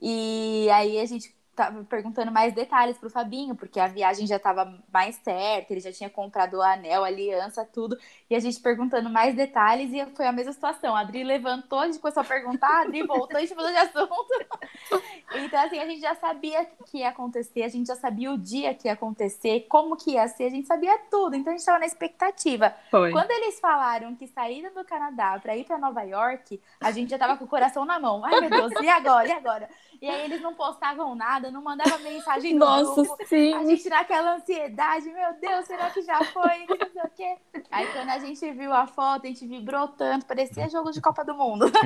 [0.01, 1.33] E aí a gente
[1.65, 5.93] tava perguntando mais detalhes pro Fabinho, porque a viagem já estava mais certa, ele já
[5.93, 7.97] tinha comprado o anel, a aliança, tudo.
[8.29, 10.97] E a gente perguntando mais detalhes e foi a mesma situação.
[10.97, 13.77] A Adri levantou, a gente começou a perguntar, a Adri voltou a gente mudou de
[13.77, 14.47] assunto.
[15.35, 18.75] então, assim, a gente já sabia que ia acontecer, a gente já sabia o dia
[18.75, 21.37] que ia acontecer, como que ia ser, a gente sabia tudo.
[21.37, 22.75] Então, a gente estava na expectativa.
[22.91, 23.13] Foi.
[23.13, 27.17] Quando eles falaram que saíram do Canadá para ir para Nova York, a gente já
[27.17, 28.25] estava com o coração na mão.
[28.25, 29.29] Ai, meu Deus, e agora?
[29.29, 29.69] E agora?
[30.03, 33.25] E aí eles não postavam nada, não mandavam mensagem no Nossa, grupo.
[33.25, 33.55] sim.
[33.55, 36.67] A gente naquela ansiedade, meu Deus, será que já foi?
[36.69, 37.37] Não sei o quê.
[37.71, 41.25] Aí quando a gente viu a foto, a gente vibrou tanto, parecia jogo de Copa
[41.25, 41.71] do Mundo.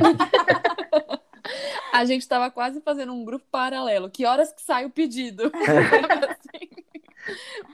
[1.93, 4.09] a gente estava quase fazendo um grupo paralelo.
[4.09, 5.53] Que horas que sai o pedido?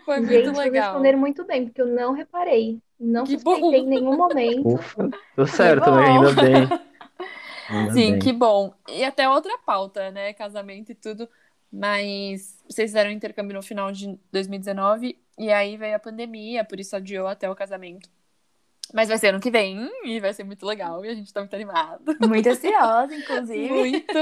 [0.05, 0.87] Foi muito gente, legal.
[0.87, 2.81] responderam muito bem, porque eu não reparei.
[2.99, 4.75] Não que suspeitei em nenhum momento.
[4.75, 6.07] Ufa, deu certo, né?
[6.07, 6.67] Ainda bem.
[7.73, 8.19] Ainda Sim, bem.
[8.19, 8.75] que bom.
[8.89, 10.33] E até outra pauta, né?
[10.33, 11.29] Casamento e tudo.
[11.73, 16.95] Mas vocês fizeram intercâmbio no final de 2019 e aí veio a pandemia, por isso
[16.95, 18.11] adiou até o casamento.
[18.93, 21.41] Mas vai ser ano que vem e vai ser muito legal e a gente tá
[21.41, 22.15] muito animado.
[22.29, 23.69] Muito ansiosa, inclusive.
[23.71, 24.19] muito.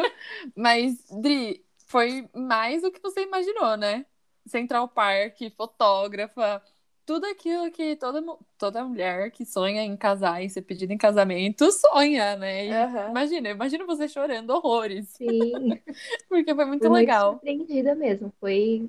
[0.55, 4.07] Mas, Dri, foi mais do que você imaginou, né?
[4.47, 6.63] Central Park, fotógrafa,
[7.05, 8.23] tudo aquilo que toda,
[8.57, 12.67] toda mulher que sonha em casar e ser pedida em casamento sonha, né?
[12.67, 13.11] E uhum.
[13.11, 15.09] Imagina, imagina você chorando horrores.
[15.09, 15.29] Sim.
[16.29, 17.33] Porque foi muito Fui legal.
[17.33, 18.33] Muito surpreendida mesmo.
[18.41, 18.89] Foi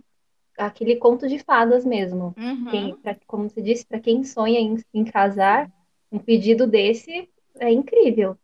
[0.58, 2.34] aquele conto de fadas mesmo.
[2.38, 2.66] Uhum.
[2.70, 5.72] Quem, pra, como você disse, para quem sonha em, em, casar,
[6.12, 8.38] um pedido desse é incrível.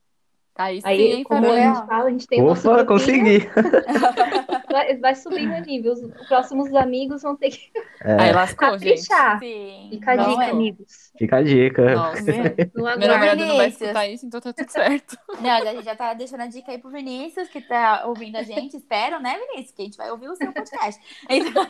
[0.58, 3.48] Aí, sim, Aí como a gente fala, a gente tem Opa, consegui!
[4.72, 5.94] vai, vai subindo a nível.
[5.94, 8.14] Os próximos amigos vão ter que é.
[8.22, 9.40] Aí lascou, caprichar.
[9.40, 9.90] Gente.
[9.90, 10.50] Fica a não dica, é.
[10.50, 11.12] amigos.
[11.18, 11.96] Fica a dica.
[11.96, 12.22] Nossa.
[12.76, 15.18] Não Meu namorado não vai escutar isso, então tá tudo certo.
[15.42, 18.44] Não, a gente já tá deixando a dica aí pro Vinícius, que tá ouvindo a
[18.44, 18.78] gente.
[18.78, 19.72] Espero, né, Vinícius?
[19.72, 21.02] Que a gente vai ouvir o seu podcast.
[21.30, 21.68] Então,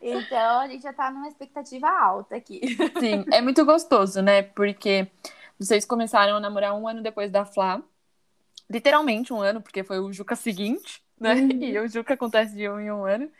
[0.00, 2.60] então a gente já tá numa expectativa alta aqui.
[2.98, 4.42] Sim, é muito gostoso, né?
[4.42, 5.08] Porque
[5.58, 7.82] vocês começaram a namorar um ano depois da Flá.
[8.68, 11.34] Literalmente um ano, porque foi o Juca seguinte, né?
[11.34, 11.62] Uhum.
[11.62, 13.30] E o Juca acontece de um em um ano.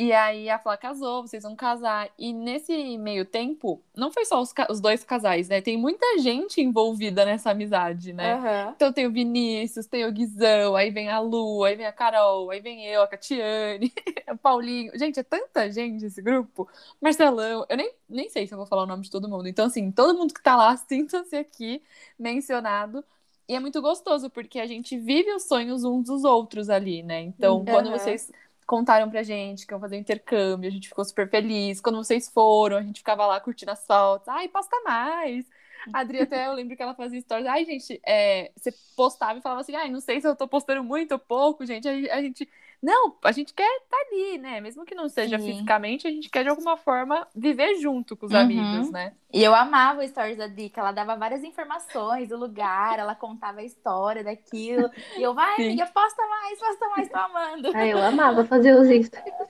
[0.00, 2.08] E aí a Flá casou, vocês vão casar.
[2.16, 5.60] E nesse meio tempo, não foi só os, os dois casais, né?
[5.60, 8.36] Tem muita gente envolvida nessa amizade, né?
[8.36, 8.72] Aham.
[8.76, 12.48] Então tem o Vinícius, tem o Guizão, aí vem a Lu, aí vem a Carol,
[12.48, 13.92] aí vem eu, a Catiane,
[14.30, 14.96] o Paulinho.
[14.96, 16.68] Gente, é tanta gente esse grupo.
[17.00, 19.48] Marcelão, eu nem, nem sei se eu vou falar o nome de todo mundo.
[19.48, 21.82] Então, assim, todo mundo que tá lá, sinta-se aqui
[22.16, 23.04] mencionado.
[23.48, 27.20] E é muito gostoso, porque a gente vive os sonhos uns dos outros ali, né?
[27.22, 27.98] Então, quando Aham.
[27.98, 28.30] vocês
[28.68, 31.80] contaram pra gente que iam fazer um intercâmbio, a gente ficou super feliz.
[31.80, 34.28] Quando vocês foram, a gente ficava lá curtindo as fotos.
[34.28, 35.46] Ai, posta mais!
[35.92, 37.46] A Adri até, eu lembro que ela fazia stories.
[37.46, 40.84] Ai, gente, é, você postava e falava assim, ai, não sei se eu tô postando
[40.84, 41.88] muito ou pouco, gente.
[41.88, 42.46] A, a gente,
[42.82, 44.60] não, a gente quer estar ali, né?
[44.60, 45.46] Mesmo que não seja Sim.
[45.46, 48.40] fisicamente, a gente quer de alguma forma viver junto com os Uhum.
[48.40, 49.12] amigos, né?
[49.32, 53.60] E eu amava o stories da Dica, ela dava várias informações do lugar, ela contava
[53.60, 54.88] a história daquilo.
[55.16, 55.66] E eu, vai, Sim.
[55.66, 57.70] amiga, posta mais, posta mais, tô amando.
[57.74, 59.48] Ah, eu amava fazer os stories.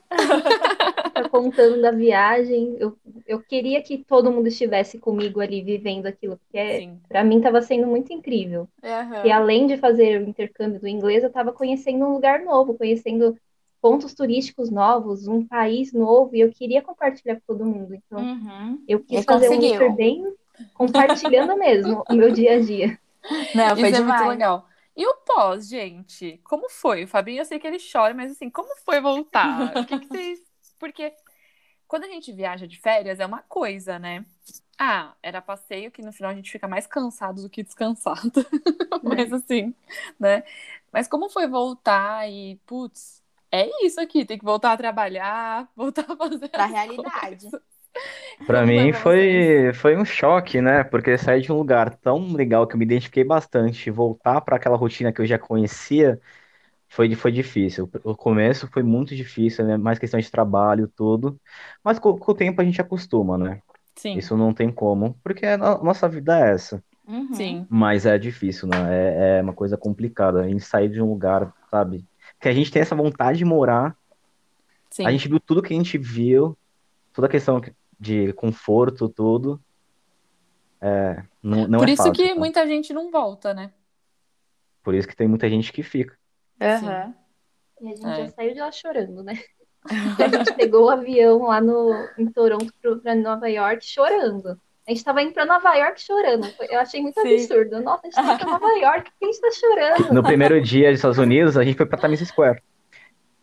[1.11, 2.77] Ficar contando da viagem.
[2.79, 7.01] Eu, eu queria que todo mundo estivesse comigo ali vivendo aquilo, porque Sim.
[7.09, 8.69] para mim estava sendo muito incrível.
[8.83, 9.25] Aham.
[9.27, 13.18] E além de fazer o intercâmbio do inglês, eu estava conhecendo um lugar novo, conhecendo
[13.81, 17.95] pontos turísticos novos, um país novo, e eu queria compartilhar com todo mundo.
[17.95, 18.85] Então, Uhum.
[18.89, 19.73] eu quis E fazer um conseguiu.
[19.73, 20.25] super bem
[20.75, 22.99] compartilhando mesmo o meu dia a dia.
[23.55, 24.69] Não, foi Isso é muito legal.
[24.97, 26.39] E o pós, gente?
[26.45, 27.05] Como foi?
[27.05, 29.79] O Fabinho, eu sei que ele chora, mas assim, como foi voltar?
[29.79, 30.41] O que, que vocês.
[30.79, 31.13] Porque
[31.89, 34.25] quando a gente viaja de férias é uma coisa, né?
[34.79, 38.33] Ah, era passeio que no final a gente fica mais cansado do que descansado.
[39.03, 39.75] mas assim,
[40.21, 40.45] né?
[40.93, 46.07] Mas como foi voltar e, putz, é isso aqui, tem que voltar a trabalhar, voltar
[46.11, 46.49] a fazer.
[46.51, 47.47] Pra as realidade.
[47.47, 47.63] coisas.
[48.47, 50.83] Pra Como mim pra foi, foi um choque, né?
[50.85, 54.57] Porque sair de um lugar tão legal que eu me identifiquei bastante, e voltar para
[54.57, 56.19] aquela rotina que eu já conhecia,
[56.89, 57.91] foi, foi difícil.
[58.05, 59.77] O começo foi muito difícil, né?
[59.79, 61.41] Mais questão de trabalho, tudo.
[61.85, 63.63] Mas com, com o tempo a gente acostuma, né?
[63.97, 66.85] Sim, Isso não tem como, porque a no- nossa vida é essa.
[67.09, 67.33] Uhum.
[67.35, 67.67] sim.
[67.71, 68.77] Mas é difícil, né?
[68.91, 70.43] É, é uma coisa complicada.
[70.43, 72.05] A gente sair de um lugar, sabe?
[72.39, 73.97] Que a gente tem essa vontade de morar.
[74.91, 75.07] sim.
[75.07, 76.57] A gente viu tudo que a gente viu,
[77.13, 77.61] toda a questão
[77.99, 79.61] de conforto, tudo.
[80.81, 82.35] É, não, não Por é isso fácil, que tá?
[82.37, 83.73] muita gente não volta, né?
[84.83, 86.17] Por isso que tem muita gente que fica.
[86.61, 87.15] Aham.
[87.81, 88.17] E a gente É.
[88.27, 89.35] já saiu de lá chorando, né?
[90.21, 94.61] A gente pegou o avião lá no, em Toronto para Nova York chorando.
[94.89, 96.49] A gente tava indo para Nova York chorando.
[96.71, 97.35] Eu achei muito Sim.
[97.35, 97.83] absurdo.
[97.83, 100.15] Nossa, a gente tá indo pra Nova York, por que a gente tá chorando?
[100.15, 102.63] No primeiro dia dos Estados Unidos, a gente foi pra Times Square.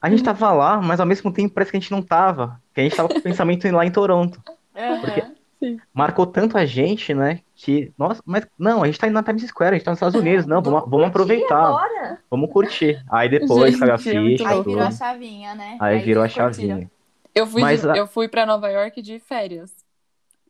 [0.01, 0.11] A Hum.
[0.11, 2.59] gente tava lá, mas ao mesmo tempo parece que a gente não tava.
[2.73, 4.41] Que a gente tava com o pensamento em lá em Toronto.
[4.75, 5.01] Aham.
[5.01, 5.35] Porque-
[5.93, 7.39] Marcou tanto a gente, né?
[7.55, 9.97] Que, nossa, mas não, a gente tá indo na Times Square, a gente tá nos
[9.97, 10.45] Estados Unidos.
[10.45, 11.57] Não, vamos, vamos aproveitar.
[11.63, 12.19] agora.
[12.29, 13.03] Vamos curtir.
[13.09, 15.77] Aí depois Gente, caiu a é ficha, Aí virou a chavinha, né?
[15.79, 16.51] Aí virou a curtiram.
[16.53, 16.91] chavinha.
[17.33, 19.71] Eu fui, Mas eu fui para Nova York de férias.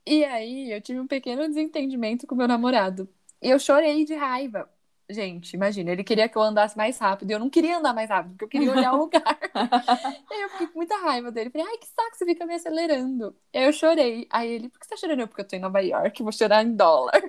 [0.06, 3.10] E aí eu tive um pequeno desentendimento com meu namorado.
[3.42, 4.70] E eu chorei de raiva.
[5.10, 7.30] Gente, imagina, ele queria que eu andasse mais rápido.
[7.30, 9.22] E eu não queria andar mais rápido, porque eu queria olhar o lugar.
[10.32, 11.52] e aí eu fiquei com muita raiva dele.
[11.52, 13.36] Falei, ai, que saco, você fica me acelerando.
[13.54, 14.28] E aí eu chorei.
[14.32, 15.22] Aí ele, por que você tá chorando?
[15.22, 17.22] Eu, porque eu tô em Nova York, vou chorar em dólar.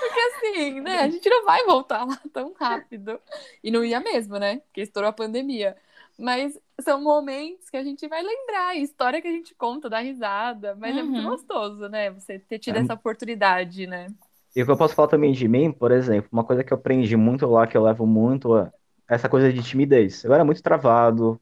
[0.00, 1.00] Porque assim, né?
[1.00, 3.20] A gente não vai voltar lá tão rápido.
[3.62, 4.58] E não ia mesmo, né?
[4.60, 5.76] Porque estourou a pandemia.
[6.20, 10.74] Mas são momentos que a gente vai lembrar, história que a gente conta, dá risada.
[10.76, 11.22] Mas é muito Uhum.
[11.22, 12.10] gostoso, né?
[12.10, 12.78] Você ter tido É.
[12.78, 14.08] essa oportunidade, né?
[14.54, 16.76] E o que eu posso falar também de mim, por exemplo, uma coisa que eu
[16.76, 18.72] aprendi muito lá, que eu levo muito a-
[19.08, 20.24] essa coisa de timidez.
[20.24, 21.40] Eu era muito travado,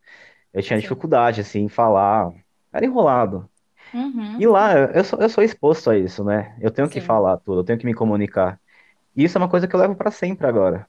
[0.53, 0.81] eu tinha Sim.
[0.81, 2.33] dificuldade, assim, em falar.
[2.73, 3.49] Era enrolado.
[3.93, 4.39] Uhum.
[4.39, 6.57] E lá, eu sou, eu sou exposto a isso, né?
[6.61, 6.91] Eu tenho Sim.
[6.91, 8.61] que falar tudo, eu tenho que me comunicar.
[9.17, 10.89] E isso é uma coisa que eu levo para sempre agora.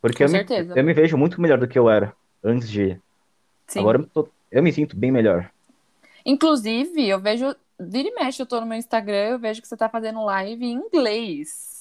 [0.00, 2.14] Porque eu me, eu me, vejo muito melhor do que eu era
[2.44, 3.00] antes de.
[3.66, 3.80] Sim.
[3.80, 5.50] Agora eu, tô, eu me sinto bem melhor.
[6.24, 7.54] Inclusive, eu vejo.
[7.78, 10.64] Vira e mexe, eu tô no meu Instagram, eu vejo que você tá fazendo live
[10.64, 11.74] em inglês.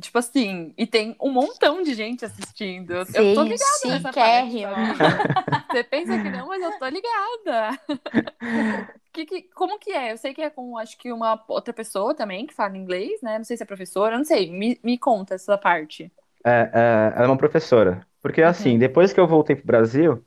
[0.00, 3.04] Tipo assim, e tem um montão de gente assistindo.
[3.06, 4.56] Sim, eu tô ligada sim, nessa parte.
[5.72, 7.80] Você pensa que não, mas eu tô ligada.
[9.12, 10.12] que, que, como que é?
[10.12, 13.38] Eu sei que é com, acho que uma outra pessoa também que fala inglês, né?
[13.38, 14.50] Não sei se é professora, não sei.
[14.50, 16.12] Me, me conta essa parte.
[16.44, 18.06] É, é, ela é uma professora.
[18.20, 18.48] Porque uhum.
[18.48, 20.22] assim, depois que eu voltei pro Brasil,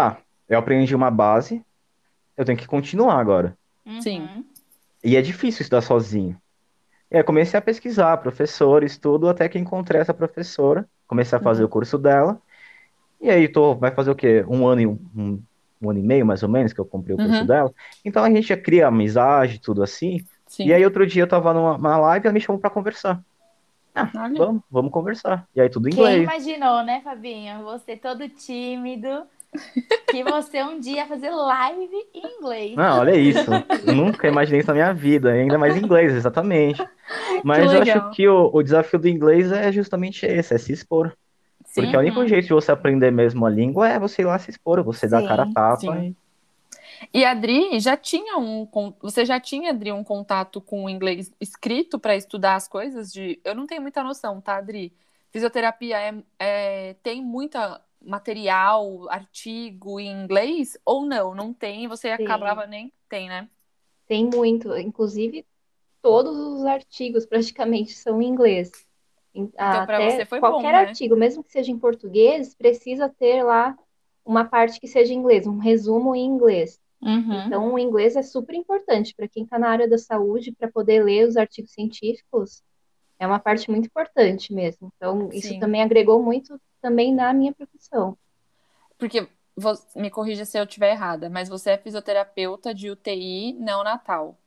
[0.00, 1.62] tá, eu aprendi uma base,
[2.36, 3.56] eu tenho que continuar agora.
[4.00, 4.44] Sim.
[5.04, 6.36] E é difícil estudar sozinho.
[7.10, 11.66] É, comecei a pesquisar professores, tudo, até que encontrei essa professora, comecei a fazer uhum.
[11.66, 12.40] o curso dela,
[13.20, 14.44] e aí tô, vai fazer o quê?
[14.48, 15.42] Um ano e um,
[15.82, 17.46] um ano e meio, mais ou menos, que eu comprei o curso uhum.
[17.46, 17.74] dela.
[18.04, 20.24] Então a gente já cria amizade, tudo assim.
[20.46, 20.66] Sim.
[20.66, 23.20] E aí outro dia eu tava numa, numa live e ela me chamou pra conversar.
[23.94, 25.46] Ah, vamos, vamos conversar.
[25.54, 26.14] E aí tudo em inglês.
[26.14, 27.64] Quem imaginou, né, Fabinho?
[27.64, 29.24] Você todo tímido,
[30.10, 32.76] que você um dia ia fazer live em inglês.
[32.76, 33.50] Não, olha isso.
[33.94, 36.82] Nunca imaginei isso na minha vida, ainda mais em inglês, exatamente.
[37.44, 41.12] Mas eu acho que o, o desafio do inglês é justamente esse, é se expor.
[41.64, 44.38] Sim, Porque o único jeito de você aprender mesmo a língua é você ir lá
[44.38, 45.78] se expor, você sim, dar cara a tapa.
[45.78, 46.16] Sim.
[47.14, 48.68] E a Adri já tinha um.
[49.00, 53.40] Você já tinha, Adri, um contato com o inglês escrito para estudar as coisas de.
[53.44, 54.92] Eu não tenho muita noção, tá, Adri?
[55.30, 61.34] Fisioterapia é, é, tem muita material, artigo em inglês ou não?
[61.34, 62.24] Não tem, você Sim.
[62.24, 63.48] acabava nem tem, né?
[64.06, 65.46] Tem muito, inclusive
[66.02, 68.70] todos os artigos praticamente são em inglês.
[69.34, 70.88] Então, para você foi qualquer bom, né?
[70.88, 73.78] artigo, mesmo que seja em português, precisa ter lá
[74.24, 76.80] uma parte que seja em inglês, um resumo em inglês.
[77.00, 77.46] Uhum.
[77.46, 81.04] Então, o inglês é super importante para quem está na área da saúde, para poder
[81.04, 82.62] ler os artigos científicos,
[83.20, 84.90] é uma parte muito importante mesmo.
[84.96, 85.36] Então, Sim.
[85.36, 88.16] isso também agregou muito também na minha profissão.
[88.98, 89.28] Porque,
[89.94, 94.38] me corrija se eu estiver errada, mas você é fisioterapeuta de UTI neonatal.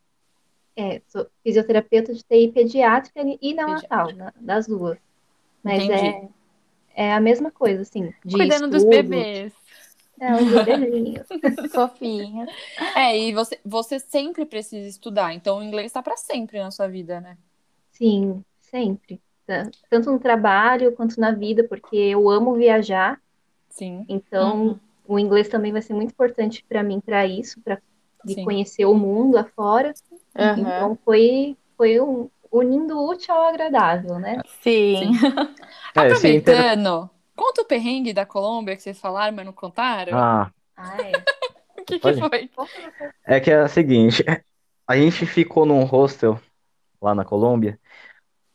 [0.75, 4.33] É, sou fisioterapeuta de UTI pediátrica e neonatal, pediátrica.
[4.43, 4.97] das duas.
[5.63, 6.27] Mas é,
[6.95, 8.11] é a mesma coisa, assim.
[8.23, 8.71] Cuidando estudo.
[8.71, 9.53] dos bebês.
[10.19, 11.27] É, os bebezinhos.
[11.71, 12.49] Fofinhos.
[12.95, 16.87] É, e você, você sempre precisa estudar, então o inglês está para sempre na sua
[16.87, 17.37] vida, né?
[17.91, 18.43] Sim,
[18.73, 19.21] sempre
[19.89, 23.19] tanto no trabalho quanto na vida, porque eu amo viajar.
[23.69, 24.05] Sim.
[24.07, 24.79] Então, uhum.
[25.07, 27.79] o inglês também vai ser muito importante para mim para isso, para
[28.43, 29.93] conhecer o mundo afora.
[30.37, 30.59] Uhum.
[30.59, 34.41] Então, foi foi um unindo o útil ao agradável, né?
[34.61, 34.97] Sim.
[34.97, 35.11] Sim.
[35.95, 40.17] É, Aproveitando, conta o perrengue da Colômbia que vocês falaram, mas não contaram.
[40.17, 40.51] Ah.
[40.75, 41.11] ah é.
[41.79, 42.49] o que, que foi?
[43.23, 44.25] É que é o seguinte,
[44.87, 46.39] a gente ficou num hostel
[46.99, 47.79] lá na Colômbia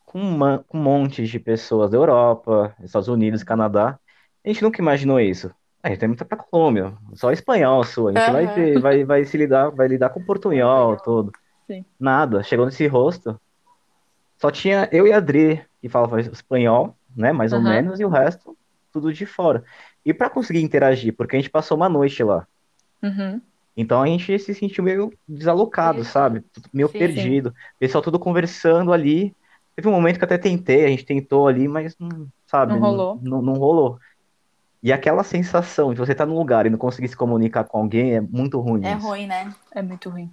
[0.08, 3.98] com, uma, com um monte de pessoas da Europa, Estados Unidos, Canadá.
[4.44, 5.50] A gente nunca imaginou isso.
[5.82, 8.10] A gente tem muita pra Colômbia, só espanhol sua.
[8.10, 8.32] A gente uhum.
[8.32, 11.30] vai, ter, vai, vai se lidar, vai lidar com portunhol todo.
[11.66, 11.84] Sim.
[12.00, 12.42] Nada.
[12.42, 13.38] Chegou nesse rosto,
[14.38, 18.08] só tinha eu e a Adri que falavam espanhol, né, mais ou menos, e o
[18.08, 18.56] resto
[18.92, 19.62] tudo de fora.
[20.04, 22.46] E para conseguir interagir, porque a gente passou uma noite lá.
[23.02, 23.40] Uhum.
[23.76, 26.42] Então a gente se sentiu meio desalocado, sabe?
[26.72, 27.50] Meio sim, perdido.
[27.50, 27.54] Sim.
[27.78, 29.36] Pessoal tudo conversando ali,
[29.78, 32.72] Teve um momento que até tentei, a gente tentou ali, mas não, sabe?
[32.72, 33.20] Não rolou.
[33.22, 33.96] Não, não, não rolou.
[34.82, 37.78] E aquela sensação de você estar tá num lugar e não conseguir se comunicar com
[37.78, 38.84] alguém é muito ruim.
[38.84, 39.06] É isso.
[39.06, 39.54] ruim, né?
[39.70, 40.28] É muito ruim.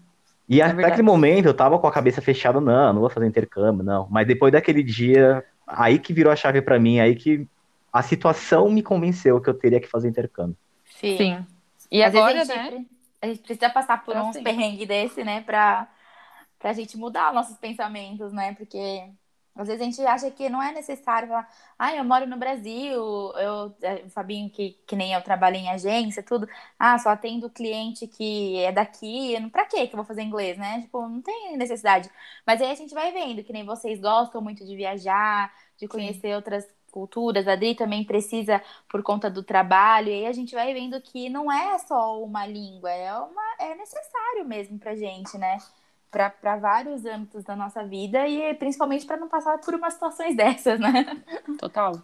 [0.49, 0.93] E é até verdade.
[0.93, 4.07] aquele momento eu tava com a cabeça fechada, não, não vou fazer intercâmbio, não.
[4.09, 7.47] Mas depois daquele dia, aí que virou a chave para mim, aí que
[7.93, 10.57] a situação me convenceu que eu teria que fazer intercâmbio.
[10.99, 11.17] Sim.
[11.17, 11.45] Sim.
[11.91, 12.85] E Às agora, a gente, né?
[13.21, 15.87] A gente precisa passar por uns perrengues desse, né, pra,
[16.57, 18.55] pra gente mudar nossos pensamentos, né?
[18.55, 19.03] Porque
[19.55, 21.49] às vezes a gente acha que não é necessário falar,
[21.79, 23.01] ah, eu moro no Brasil,
[23.37, 26.47] eu, é, o Fabinho, que, que nem eu trabalho em agência, tudo,
[26.77, 30.81] ah, só atendo cliente que é daqui, pra que que eu vou fazer inglês, né?
[30.81, 32.09] Tipo, não tem necessidade.
[32.45, 36.29] Mas aí a gente vai vendo que nem vocês gostam muito de viajar, de conhecer
[36.29, 36.35] Sim.
[36.35, 40.73] outras culturas, a Adri também precisa por conta do trabalho, e aí a gente vai
[40.73, 45.57] vendo que não é só uma língua, é, uma, é necessário mesmo pra gente, né?
[46.15, 50.79] Para vários âmbitos da nossa vida e principalmente para não passar por umas situações dessas,
[50.79, 51.21] né?
[51.59, 52.01] Total.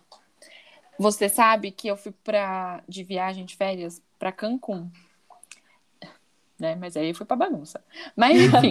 [0.99, 4.91] Você sabe que eu fui para de viagem de férias para Cancún.
[6.59, 6.75] Né?
[6.75, 7.83] Mas aí foi para bagunça.
[8.15, 8.69] Mas enfim.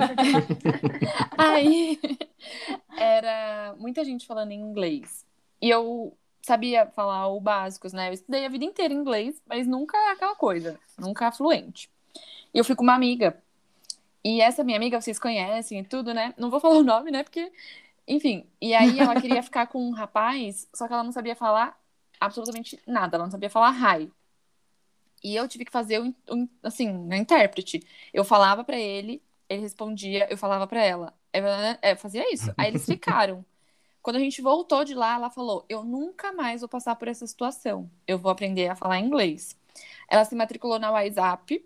[1.36, 1.98] aí
[2.96, 5.26] era muita gente falando em inglês.
[5.60, 8.10] E eu sabia falar o básico, né?
[8.10, 11.90] Eu estudei a vida inteira inglês, mas nunca aquela coisa, nunca fluente.
[12.54, 13.42] E eu fui com uma amiga.
[14.24, 16.34] E essa minha amiga, vocês conhecem e tudo, né?
[16.36, 17.22] Não vou falar o nome, né?
[17.22, 17.52] Porque,
[18.06, 18.46] enfim.
[18.60, 21.78] E aí ela queria ficar com um rapaz, só que ela não sabia falar
[22.20, 23.16] absolutamente nada.
[23.16, 24.10] Ela não sabia falar hi.
[25.22, 27.82] E eu tive que fazer, um, um assim, um intérprete.
[28.12, 31.14] Eu falava para ele, ele respondia, eu falava para ela.
[31.32, 32.52] É, eu fazia isso.
[32.56, 33.44] Aí eles ficaram.
[34.02, 37.26] Quando a gente voltou de lá, ela falou: Eu nunca mais vou passar por essa
[37.26, 37.90] situação.
[38.06, 39.56] Eu vou aprender a falar inglês.
[40.08, 41.64] Ela se matriculou na WhatsApp.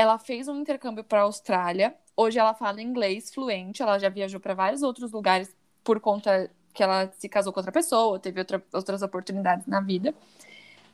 [0.00, 1.94] Ela fez um intercâmbio para a Austrália.
[2.16, 3.82] Hoje ela fala inglês fluente.
[3.82, 7.70] Ela já viajou para vários outros lugares por conta que ela se casou com outra
[7.70, 10.14] pessoa, teve outra, outras oportunidades na vida.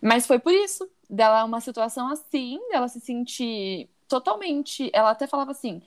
[0.02, 0.90] Mas foi por isso.
[1.08, 4.90] Dela uma situação assim, dela se sentir totalmente.
[4.92, 5.80] Ela até falava assim: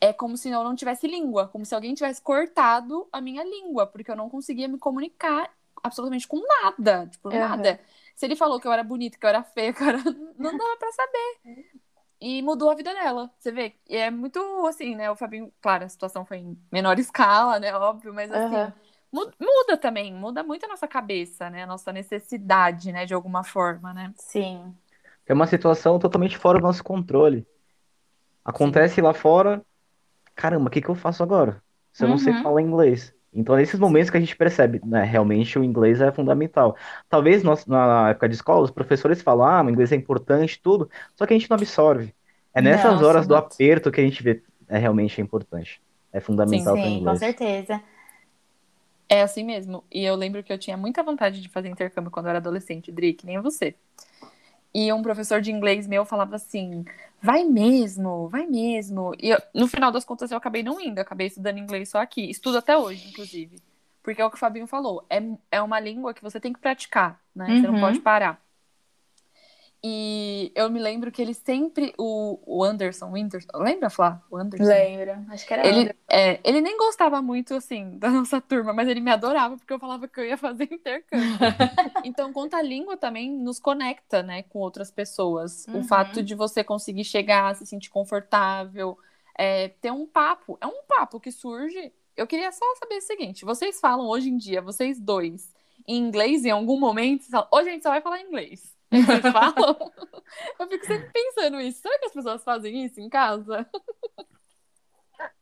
[0.00, 3.86] é como se eu não tivesse língua, como se alguém tivesse cortado a minha língua,
[3.86, 5.52] porque eu não conseguia me comunicar
[5.82, 7.38] absolutamente com nada, tipo, uhum.
[7.38, 7.78] nada.
[8.16, 9.98] Se ele falou que eu era bonita, que eu era feia, que eu era...
[10.38, 11.83] não dava para saber.
[12.26, 13.74] E mudou a vida dela, você vê.
[13.86, 15.10] E é muito assim, né?
[15.10, 17.74] O Fabinho, claro, a situação foi em menor escala, né?
[17.74, 18.72] Óbvio, mas assim,
[19.12, 19.30] uhum.
[19.38, 21.64] muda também, muda muito a nossa cabeça, né?
[21.64, 23.04] A nossa necessidade, né?
[23.04, 24.10] De alguma forma, né?
[24.16, 24.74] Sim.
[25.26, 27.46] É uma situação totalmente fora do nosso controle.
[28.42, 29.02] Acontece Sim.
[29.02, 29.62] lá fora,
[30.34, 31.62] caramba, o que que eu faço agora?
[31.92, 32.42] Se eu não sei uhum.
[32.42, 33.14] falar inglês.
[33.34, 36.76] Então, nesses momentos que a gente percebe, né, realmente o inglês é fundamental.
[37.08, 40.88] Talvez nós, na época de escola, os professores falam, ah, o inglês é importante, tudo,
[41.16, 42.14] só que a gente não absorve.
[42.54, 45.82] É nessas Não, horas do aperto que a gente vê é realmente importante.
[46.12, 47.82] É fundamental para o Sim, com certeza.
[49.08, 49.84] É assim mesmo.
[49.92, 52.90] E eu lembro que eu tinha muita vontade de fazer intercâmbio quando eu era adolescente,
[52.92, 53.74] Dri, que nem você.
[54.74, 56.84] E um professor de inglês meu falava assim:
[57.22, 59.14] vai mesmo, vai mesmo.
[59.20, 62.28] E eu, no final das contas eu acabei não indo, acabei estudando inglês só aqui.
[62.28, 63.62] Estudo até hoje, inclusive.
[64.02, 65.22] Porque é o que o Fabinho falou: é,
[65.52, 67.46] é uma língua que você tem que praticar, né?
[67.46, 68.04] Você não pode uhum.
[68.04, 68.42] parar.
[69.86, 71.92] E eu me lembro que ele sempre.
[71.98, 73.46] O, o Anderson Winters.
[73.54, 74.22] Lembra, Flá?
[74.30, 74.64] O Anderson?
[74.64, 75.22] Lembra.
[75.28, 79.00] Acho que era ele, é, ele nem gostava muito, assim, da nossa turma, mas ele
[79.00, 81.28] me adorava porque eu falava que eu ia fazer intercâmbio.
[82.02, 85.66] então, conta a língua também nos conecta, né, com outras pessoas.
[85.66, 85.80] Uhum.
[85.80, 88.96] O fato de você conseguir chegar, se sentir confortável,
[89.36, 90.56] é, ter um papo.
[90.62, 91.92] É um papo que surge.
[92.16, 95.52] Eu queria só saber o seguinte: vocês falam hoje em dia, vocês dois,
[95.86, 97.26] em inglês em algum momento?
[97.52, 98.73] Hoje a gente só vai falar inglês.
[99.32, 99.76] Falam?
[100.58, 101.80] Eu fico sempre pensando isso.
[101.80, 103.66] Será que as pessoas fazem isso em casa?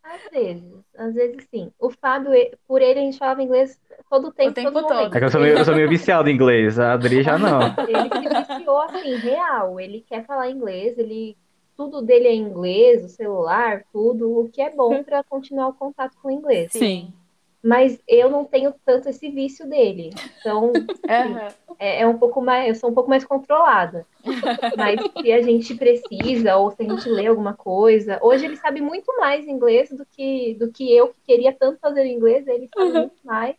[0.03, 1.73] Às vezes, às vezes sim.
[1.79, 2.33] O Fábio,
[2.67, 3.81] por ele, a gente falava inglês
[4.11, 4.89] todo o tempo, o tempo todo.
[4.89, 5.17] todo.
[5.17, 7.61] É que eu sou, meio, eu sou meio viciado em inglês, a Adri já não.
[7.89, 9.81] Ele se viciou assim, real.
[9.81, 11.37] Ele quer falar inglês, ele
[11.75, 16.17] tudo dele é inglês, o celular, tudo, o que é bom para continuar o contato
[16.21, 16.71] com o inglês.
[16.71, 17.13] Sim
[17.63, 20.11] mas eu não tenho tanto esse vício dele.
[20.41, 21.57] Então, uhum.
[21.79, 24.05] é, é, um pouco mais, eu sou um pouco mais controlada.
[24.77, 28.81] Mas se a gente precisa, ou se a gente lê alguma coisa, hoje ele sabe
[28.81, 32.91] muito mais inglês do que, do que eu, que queria tanto fazer inglês, ele sabe
[32.91, 33.01] uhum.
[33.03, 33.55] muito mais.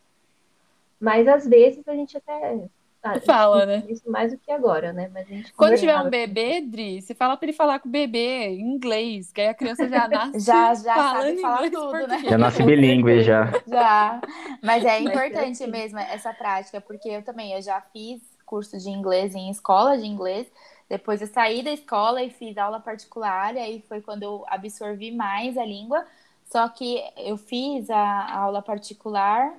[0.99, 2.67] Mas às vezes a gente até
[3.03, 3.83] ah, fala, né?
[3.89, 5.11] Isso mais do que agora, né?
[5.13, 8.61] Mas Quando tiver um bebê, Dri, você fala para ele falar com o bebê em
[8.61, 12.23] inglês, que aí a criança já nasce já, já falando sabe falar tudo, né?
[12.29, 13.51] Já nasce bilíngue, já.
[13.67, 14.21] Já.
[14.61, 19.35] Mas é importante mesmo essa prática, porque eu também, eu já fiz curso de inglês
[19.35, 20.47] em escola de inglês,
[20.87, 25.11] depois eu saí da escola e fiz aula particular, e aí foi quando eu absorvi
[25.11, 26.05] mais a língua,
[26.45, 29.53] só que eu fiz a aula particular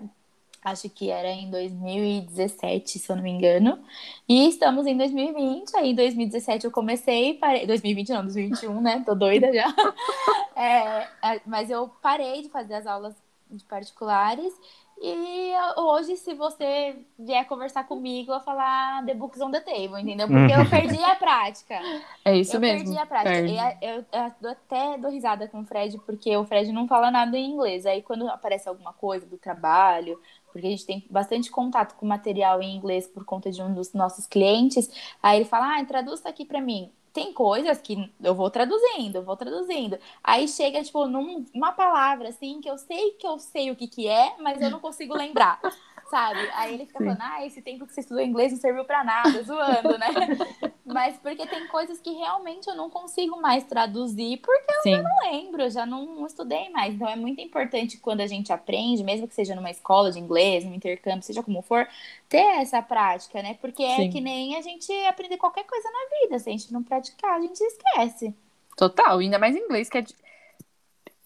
[0.65, 3.79] acho que era em 2017, se eu não me engano.
[4.27, 9.03] E estamos em 2020, aí em 2017 eu comecei, parei, 2020 não, 2021, né?
[9.05, 9.67] Tô doida já.
[10.57, 13.12] É, é, mas eu parei de fazer as aulas
[13.51, 14.55] de particulares
[15.01, 20.29] e hoje, se você vier conversar comigo, eu falar The Books on the Table, entendeu?
[20.29, 21.79] Porque eu perdi a prática.
[22.25, 22.79] É isso eu mesmo.
[22.79, 23.31] Eu perdi a prática.
[23.31, 23.53] Perde.
[23.53, 27.37] E eu, eu, até dou risada com o Fred, porque o Fred não fala nada
[27.37, 27.85] em inglês.
[27.87, 30.19] Aí quando aparece alguma coisa do trabalho,
[30.55, 33.93] porque a gente tem bastante contato com material em inglês por conta de um dos
[33.93, 34.89] nossos clientes,
[35.21, 36.93] aí ele fala, ah, traduz aqui para mim.
[37.13, 39.99] Tem coisas que eu vou traduzindo, eu vou traduzindo.
[40.23, 44.07] Aí chega, tipo, numa palavra, assim, que eu sei que eu sei o que que
[44.07, 45.61] é, mas eu não consigo lembrar,
[46.15, 46.49] sabe?
[46.55, 47.07] Aí ele fica Sim.
[47.07, 50.07] falando, ah, esse tempo que você estudou inglês não serviu para nada, zoando, né?
[50.87, 55.11] mas porque tem coisas que realmente eu não consigo mais traduzir, porque eu já não
[55.29, 56.95] lembro, eu já não estudei mais.
[56.95, 60.65] Então é muito importante quando a gente aprende, mesmo que seja numa escola de inglês,
[60.65, 61.85] num intercâmbio, seja como for,
[62.29, 63.55] ter essa prática, né?
[63.61, 64.11] Porque é Sim.
[64.11, 66.39] que nem a gente aprender qualquer coisa na vida.
[66.39, 68.33] Se a gente não praticar, a gente esquece.
[68.77, 70.05] Total, ainda mais inglês, que é.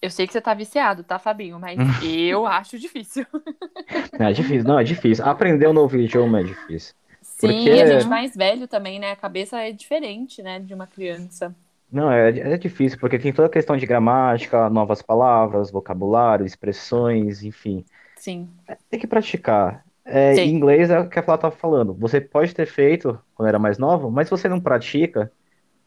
[0.01, 1.59] Eu sei que você tá viciado, tá, Fabinho?
[1.59, 3.25] Mas eu acho difícil.
[4.19, 5.25] É difícil, não, é difícil.
[5.25, 6.93] Aprender um novo idioma é difícil.
[7.21, 9.11] Sim, Porque- a gente mais velho também, né?
[9.11, 11.55] A cabeça é diferente, né, de uma criança.
[11.91, 17.43] Não, é, é difícil, porque tem toda a questão de gramática, novas palavras, vocabulário, expressões,
[17.43, 17.83] enfim.
[18.15, 18.47] Sim.
[18.89, 19.83] Tem que praticar.
[20.05, 21.93] É, em inglês é o que a Flá estava falando.
[21.95, 25.31] Você pode ter feito quando era mais novo, mas se você não pratica,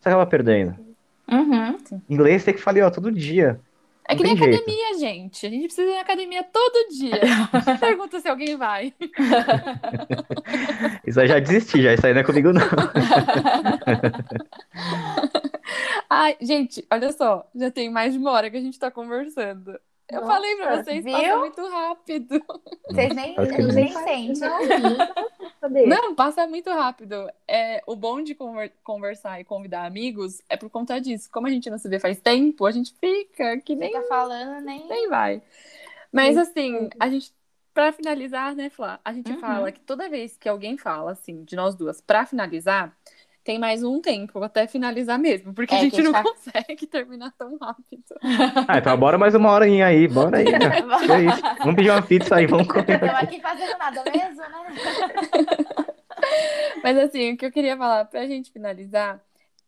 [0.01, 0.75] você acaba perdendo.
[1.31, 1.77] Uhum.
[2.09, 3.61] Inglês tem que falar ó, todo dia.
[4.09, 4.55] É que nem jeito.
[4.55, 5.47] academia, gente.
[5.47, 7.21] A gente precisa ir na academia todo dia.
[7.81, 8.93] Pergunta se alguém vai.
[11.07, 11.95] Isso aí já desisti, já.
[11.95, 12.63] Isso aí não é comigo, não.
[16.11, 17.49] Ai, gente, olha só.
[17.55, 19.79] Já tem mais de uma hora que a gente tá conversando.
[20.13, 21.13] Eu Nossa, falei pra vocês, viu?
[21.15, 22.45] passa muito rápido.
[22.91, 24.35] Vocês nem, nem nem sentem.
[25.61, 25.87] Saber.
[25.87, 27.31] Não, passa muito rápido.
[27.49, 31.31] É, o bom de conver- conversar e convidar amigos é por conta disso.
[31.33, 34.61] Como a gente não se vê faz tempo, a gente fica que nem, Fica falando,
[34.65, 34.87] nem.
[34.87, 35.41] nem vai.
[36.13, 36.41] Mas Sim.
[36.41, 37.33] assim, a gente,
[37.73, 39.01] pra finalizar, né, Flá?
[39.05, 39.39] A gente Uhum.
[39.41, 42.95] fala que toda vez que alguém fala, assim, de nós duas, pra finalizar,
[43.45, 46.87] tem mais um tempo até finalizar mesmo, porque É, a gente a não gente consegue
[46.87, 48.03] terminar tão rápido.
[48.69, 50.45] Ah, então bora mais uma horinha aí, bora aí.
[50.45, 50.59] né?
[51.11, 51.43] É isso.
[51.59, 52.95] Vamos pedir uma pizza aí, vamos comer.
[52.95, 55.73] Estamos aqui fazendo nada mesmo, né?
[56.83, 59.21] Mas assim, o que eu queria falar pra gente finalizar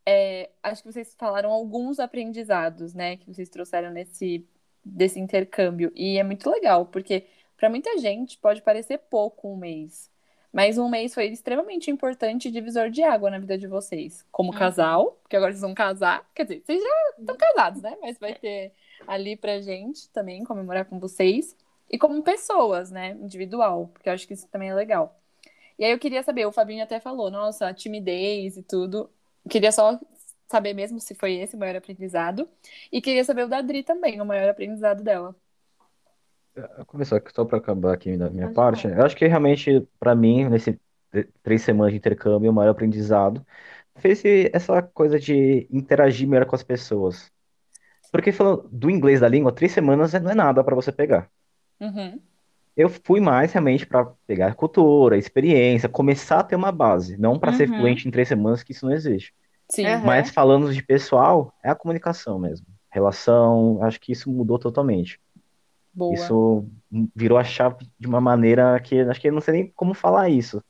[0.06, 4.46] é, acho que vocês falaram alguns aprendizados, né, que vocês trouxeram nesse
[4.86, 7.24] desse intercâmbio e é muito legal, porque
[7.56, 10.10] pra muita gente pode parecer pouco um mês,
[10.54, 14.58] mas um mês foi extremamente importante divisor de água na vida de vocês, como Uhum.
[14.58, 18.34] casal, porque agora vocês vão casar, quer dizer, vocês já estão casados, né, mas vai
[18.34, 18.72] ter
[19.06, 21.56] ali pra gente também comemorar com vocês
[21.90, 25.20] e como pessoas, né, individual, porque eu acho que isso também é legal.
[25.78, 29.10] E aí eu queria saber, o Fabinho até falou, nossa, a timidez e tudo.
[29.50, 29.98] Queria só
[30.48, 32.48] saber mesmo se foi esse o maior aprendizado.
[32.92, 35.34] E queria saber o da Dri também, o maior aprendizado dela.
[36.54, 38.82] Vou começar só para acabar aqui da minha Pode parte.
[38.82, 38.98] falar.
[39.00, 40.78] Eu acho que realmente, para mim, nesse
[41.42, 43.44] três semanas de intercâmbio, o maior aprendizado
[44.04, 47.32] esse- essa coisa de interagir melhor com as pessoas.
[48.12, 51.30] Porque falando do inglês da língua, três semanas não é nada para você pegar.
[51.80, 52.22] Uhum.
[52.76, 57.52] Eu fui mais realmente para pegar cultura, experiência, começar a ter uma base, não para
[57.52, 57.76] ser Uhum.
[57.76, 59.32] fluente em três semanas, que isso não existe.
[59.70, 59.86] Sim.
[59.86, 60.06] Uhum.
[60.06, 62.66] Mas falando de pessoal, é a comunicação mesmo.
[62.90, 65.20] Relação, acho que isso mudou totalmente.
[65.94, 66.14] Boa.
[66.14, 66.66] Isso
[67.14, 70.28] virou a chave de uma maneira que acho que eu não sei nem como falar
[70.28, 70.62] isso.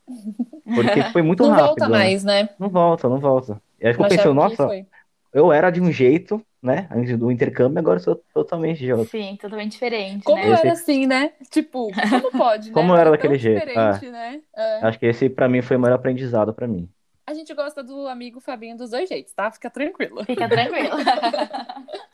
[0.65, 1.67] Porque foi muito Não rápido.
[1.69, 1.99] volta né?
[1.99, 2.49] mais, né?
[2.59, 3.61] Não volta, não volta.
[3.81, 4.87] E aí pensando, que nossa, foi.
[5.33, 6.89] eu era de um jeito, né?
[6.91, 9.11] Antes do intercâmbio, agora eu sou totalmente de outro.
[9.11, 10.49] Sim, totalmente diferente, Como né?
[10.49, 11.33] eu Esse- era assim, né?
[11.51, 12.75] Tipo, como pode, né?
[12.75, 14.41] Como Era era daquele jeito, diferente, né?
[14.57, 14.87] É.
[14.87, 16.89] Acho que esse pra mim foi o maior aprendizado pra mim.
[17.27, 19.51] A gente gosta do amigo Fabinho dos dois jeitos, tá?
[19.51, 20.25] Fica tranquilo.
[20.25, 20.97] Fica tranquilo.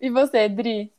[0.00, 0.92] E você, Dri?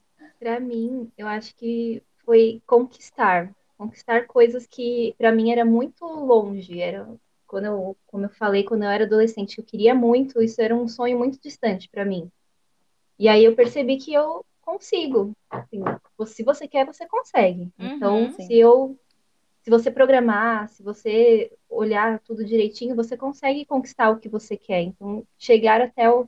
[0.44, 3.56] Pra mim, eu acho que foi conquistar.
[3.78, 6.82] Conquistar coisas que pra mim era muito longe.
[6.82, 7.08] Era
[7.48, 10.86] quando eu, como eu falei, quando eu era adolescente, eu queria muito, isso era um
[10.86, 12.30] sonho muito distante pra mim.
[13.18, 15.32] E aí eu percebi que eu consigo.
[15.50, 15.82] Assim,
[16.26, 17.70] se você quer, você consegue.
[17.80, 18.46] Uhum, Então, sim.
[18.46, 19.00] se eu
[19.62, 24.82] se você programar, se você olhar tudo direitinho, você consegue conquistar o que você quer.
[24.82, 26.28] Então, chegar até o,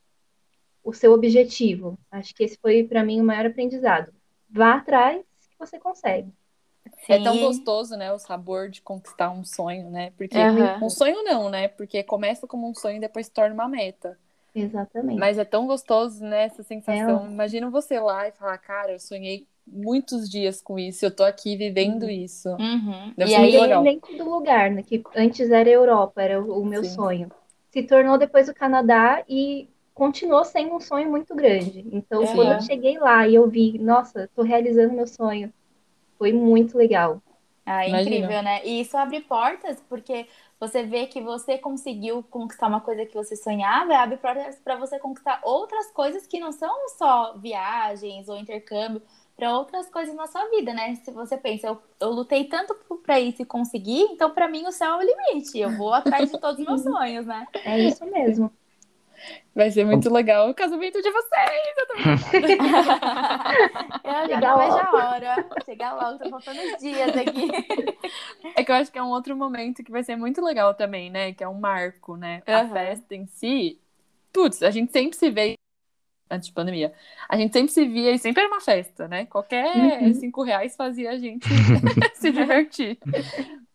[0.86, 1.98] o seu objetivo.
[2.12, 4.14] Acho que esse foi pra mim o maior aprendizado.
[4.50, 6.32] Vá atrás que você consegue.
[7.10, 7.42] É tão Sim.
[7.42, 8.14] gostoso, né?
[8.14, 10.12] O sabor de conquistar um sonho, né?
[10.12, 10.80] Porque Aham.
[10.86, 11.68] um sonho não, né?
[11.68, 14.18] Porque começa como um sonho e depois se torna uma meta.
[14.54, 15.20] Exatamente.
[15.20, 16.44] Mas é tão gostoso, né?
[16.44, 17.26] Essa sensação.
[17.30, 21.58] Imagina você lá e falar, cara, eu sonhei muitos dias com isso, eu tô aqui
[21.58, 22.50] vivendo isso.
[22.50, 23.14] Uhum.
[23.18, 23.84] Deve E aí, legal.
[23.84, 24.84] dentro do lugar, né?
[24.84, 26.90] Que antes era a Europa, era o, o meu Sim.
[26.90, 27.32] sonho.
[27.72, 31.82] Se tornou depois o Canadá e continuou sendo um sonho muito grande.
[31.93, 32.30] Então, Aham.
[32.30, 35.54] quando eu cheguei lá e eu vi, nossa, tô realizando meu sonho,
[36.18, 37.22] foi muito legal.
[37.66, 37.89] Ah, é Imagina.
[37.91, 38.64] incrível, né?
[38.66, 40.28] E isso abre portas, porque
[40.60, 45.00] você vê que você conseguiu conquistar uma coisa que você sonhava, abre portas para você
[45.00, 49.02] conquistar outras coisas que não são só viagens ou intercâmbio,
[49.36, 50.93] para outras coisas na sua vida, né?
[50.98, 54.72] Se você pensa, eu, eu lutei tanto para isso e consegui, então para mim o
[54.72, 55.02] céu é o
[55.34, 55.58] limite.
[55.58, 57.48] Eu vou atrás de todos os meus sonhos, né?
[57.64, 58.52] É isso mesmo.
[59.55, 61.78] Vai ser muito legal o casamento de vocês.
[61.78, 62.47] Eu tô brincando.
[64.03, 64.97] Eu já Chegar não vejo logo.
[64.97, 65.45] a hora.
[65.66, 67.51] Chegar logo, tô faltando uns dias aqui.
[68.57, 71.09] É que eu acho que é um outro momento que vai ser muito legal também,
[71.09, 71.34] né?
[71.34, 72.41] Que é um marco, né?
[72.47, 72.74] A Aham.
[72.74, 73.80] festa em si.
[74.32, 75.53] Putz, a gente sempre se vê.
[76.30, 76.93] Antes de pandemia.
[77.30, 79.26] A gente sempre se via e sempre era uma festa, né?
[79.28, 80.13] Qualquer Uhum.
[80.16, 81.47] cinco reais fazia a gente
[82.16, 82.97] se divertir.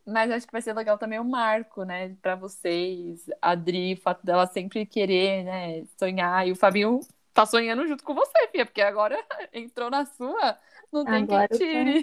[0.06, 2.16] Mas acho que vai ser legal também o marco, né?
[2.22, 3.26] Pra vocês.
[3.40, 5.84] A Dri, o fato dela sempre querer, né?
[5.98, 6.46] Sonhar.
[6.48, 7.00] E o Fabinho
[7.32, 9.16] tá sonhando junto com você, Fia, porque agora
[9.52, 10.58] entrou na sua,
[10.92, 12.02] não tem Agora quem tire.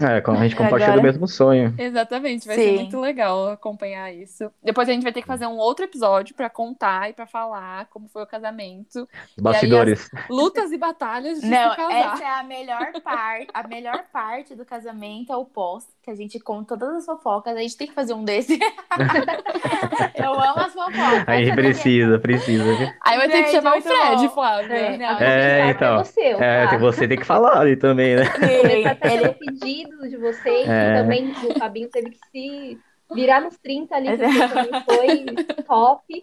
[0.00, 1.74] É, a gente compartilha Agora- o mesmo sonho.
[1.78, 2.62] Exatamente, vai Sim.
[2.62, 4.50] ser muito legal acompanhar isso.
[4.62, 7.86] Depois a gente vai ter que fazer um outro episódio pra contar e pra falar
[7.90, 9.08] como foi o casamento,
[9.40, 10.08] bastidores.
[10.30, 12.14] lutas e batalhas de Não, se casar.
[12.14, 13.48] essa é a melhor parte.
[13.52, 17.56] A melhor parte do casamento é o pós, que a gente conta todas as fofocas.
[17.56, 18.58] A gente tem que fazer um desse.
[20.14, 21.24] Eu amo as fofocas.
[21.26, 22.64] Aí precisa, precisa.
[22.76, 22.88] viu?
[23.04, 24.24] Aí vai ter que Gente, chamar o Fred.
[24.72, 25.94] É, Não, a É, convidar então.
[25.96, 26.78] pra você, É, tá?
[26.78, 28.27] você tem que falar ali também, né?
[28.32, 30.92] Começar a ter pedido de vocês, É.
[30.92, 32.78] e também o Fabinho teve que se
[33.14, 36.20] virar nos 30 ali, porque foi top.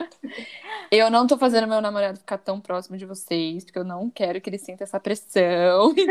[0.91, 4.39] Eu não tô fazendo meu namorado ficar tão próximo de vocês, porque eu não quero
[4.39, 5.93] que ele sinta essa pressão.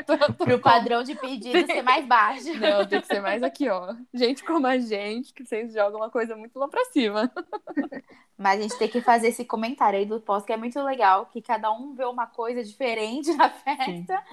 [0.00, 2.52] Então pro padrão de pedido ser mais baixo.
[2.58, 3.94] Não, tem que ser mais aqui, ó.
[4.12, 7.30] Gente como a gente, que vocês jogam uma coisa muito lá pra cima.
[8.40, 11.26] Mas a gente tem que fazer esse comentário aí do pós, que é muito legal,
[11.26, 14.24] que cada um vê uma coisa diferente na festa.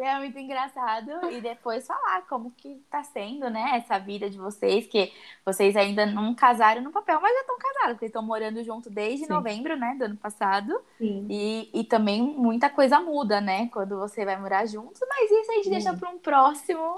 [0.00, 1.10] É muito engraçado.
[1.30, 5.12] E depois falar como que tá sendo, né, essa vida de vocês, que
[5.44, 9.26] vocês ainda não casaram no papel, mas já estão casados, porque estão morando junto desde
[9.26, 9.32] Sim.
[9.34, 10.80] novembro, né, do ano passado.
[10.96, 11.26] Sim.
[11.28, 15.02] E, e também muita coisa muda, né, quando você vai morar juntos.
[15.06, 15.70] Mas isso a gente Sim.
[15.72, 16.94] deixa para um próximo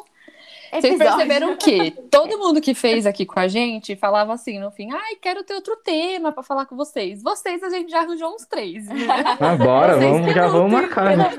[0.70, 1.16] Vocês episódio.
[1.16, 5.16] perceberam que todo mundo que fez aqui com a gente falava assim no fim: ai,
[5.16, 7.22] quero ter outro tema pra falar com vocês.
[7.22, 8.86] Vocês a gente já arranjou uns três.
[8.86, 8.94] né?
[9.40, 11.16] Ah, bora, Vocês vamos, que já vamos marcar.
[11.16, 11.30] né?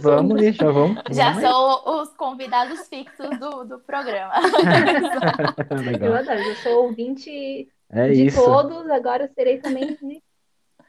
[0.00, 1.02] Vamos já vamos.
[1.10, 4.32] Já vamos são os convidados fixos do, do programa.
[5.70, 6.14] Eu Legal.
[6.16, 8.42] adoro, eu sou ouvinte É de isso.
[8.42, 9.96] todos, agora eu serei também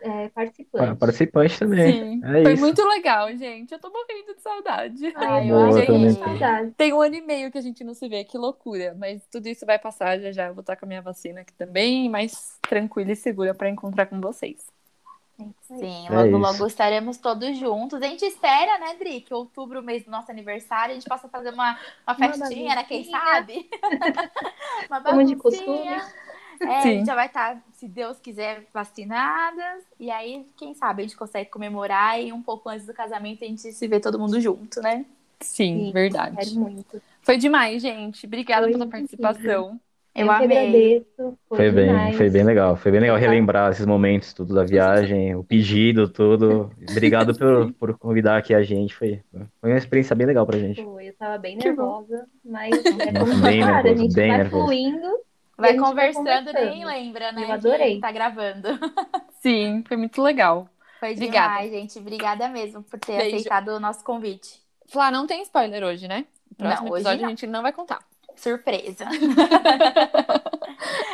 [0.05, 0.95] é, Pa- participante.
[0.99, 1.91] Participante também.
[1.91, 2.21] Sim.
[2.23, 2.63] É Foi isso.
[2.63, 3.71] muito legal, gente.
[3.71, 5.13] Eu tô morrendo de saudade.
[5.15, 6.71] Ai, eu saudade.
[6.77, 8.95] Tem um ano e meio que a gente não se vê, que loucura.
[8.97, 10.47] Mas tudo isso vai passar já já.
[10.47, 14.05] Eu vou estar com a minha vacina aqui também, mais tranquila e segura pra encontrar
[14.05, 14.65] com vocês.
[15.63, 16.37] Sim, É logo, isso.
[16.37, 18.01] logo estaremos todos juntos.
[18.01, 21.49] A gente espera, né, Dri, que outubro, mês do nosso aniversário, a gente possa fazer
[21.53, 21.77] uma,
[22.07, 22.83] uma festinha, né?
[22.85, 23.19] Quem baguncinha.
[23.19, 23.69] sabe?
[24.89, 26.01] uma Como de baguncinha.
[26.61, 29.83] É, a gente já vai estar, se Deus quiser, vacinadas.
[29.99, 33.47] E aí, quem sabe, a gente consegue comemorar e um pouco antes do casamento a
[33.47, 35.05] gente se vê todo mundo junto, né?
[35.41, 36.35] Sim, Sim, verdade.
[36.37, 37.01] Quero muito.
[37.21, 38.25] Foi demais, gente.
[38.25, 39.79] Obrigada Foi pela participação.
[40.15, 40.57] Eu que amei.
[40.57, 41.37] agradeço.
[41.49, 42.77] Foi, Foi bem, foi bem legal.
[42.77, 43.21] Foi bem legal Tá.
[43.21, 46.71] relembrar esses momentos tudo da viagem, o pedido, tudo.
[46.89, 48.95] Obrigado por, por convidar aqui a gente.
[48.95, 49.21] Foi,
[49.59, 50.81] foi uma experiência bem legal pra gente.
[50.81, 54.37] Foi, eu tava bem nervosa, mas é como Bem falar, a nervoso, gente bem vai
[54.37, 54.63] nervoso.
[54.63, 55.07] fluindo.
[55.57, 56.85] Vai vai conversando, nem conversando.
[56.87, 57.43] lembra, né?
[57.45, 57.99] Eu adorei.
[57.99, 58.67] Tá gravando.
[59.41, 60.67] Sim, foi muito legal.
[60.99, 61.53] Foi Obrigada.
[61.55, 61.99] demais, gente.
[61.99, 63.35] Obrigada mesmo por ter Beijo.
[63.37, 64.61] aceitado o nosso convite.
[64.87, 66.25] Flá, não tem spoiler hoje, né?
[66.51, 67.27] O próximo Não, hoje episódio não.
[67.27, 67.99] a gente não vai contar.
[68.35, 69.05] Surpresa.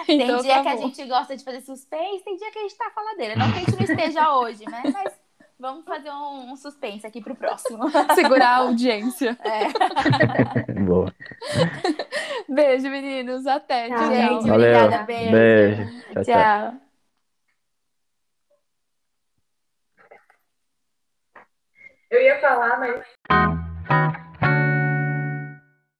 [0.05, 2.61] Tem Então dia tá que a gente gosta de fazer suspense, tem dia que a
[2.63, 3.35] gente tá faladeira.
[3.35, 4.81] Não que a gente não esteja hoje, né?
[4.91, 5.13] Mas
[5.61, 7.83] vamos fazer um, um suspense aqui pro próximo.
[8.15, 9.37] Segurar a audiência.
[9.43, 10.73] É.
[10.81, 11.13] Boa.
[12.49, 13.45] Beijo, meninos.
[13.45, 13.87] Até.
[13.87, 14.13] Tchau, Tchau.
[14.13, 14.77] Gente, Valeu.
[14.77, 15.31] obrigada, beijo.
[15.31, 15.83] Beijo.
[16.13, 16.23] Tchau, tchau.
[16.23, 16.73] Tchau.
[22.09, 23.05] Eu ia falar, mas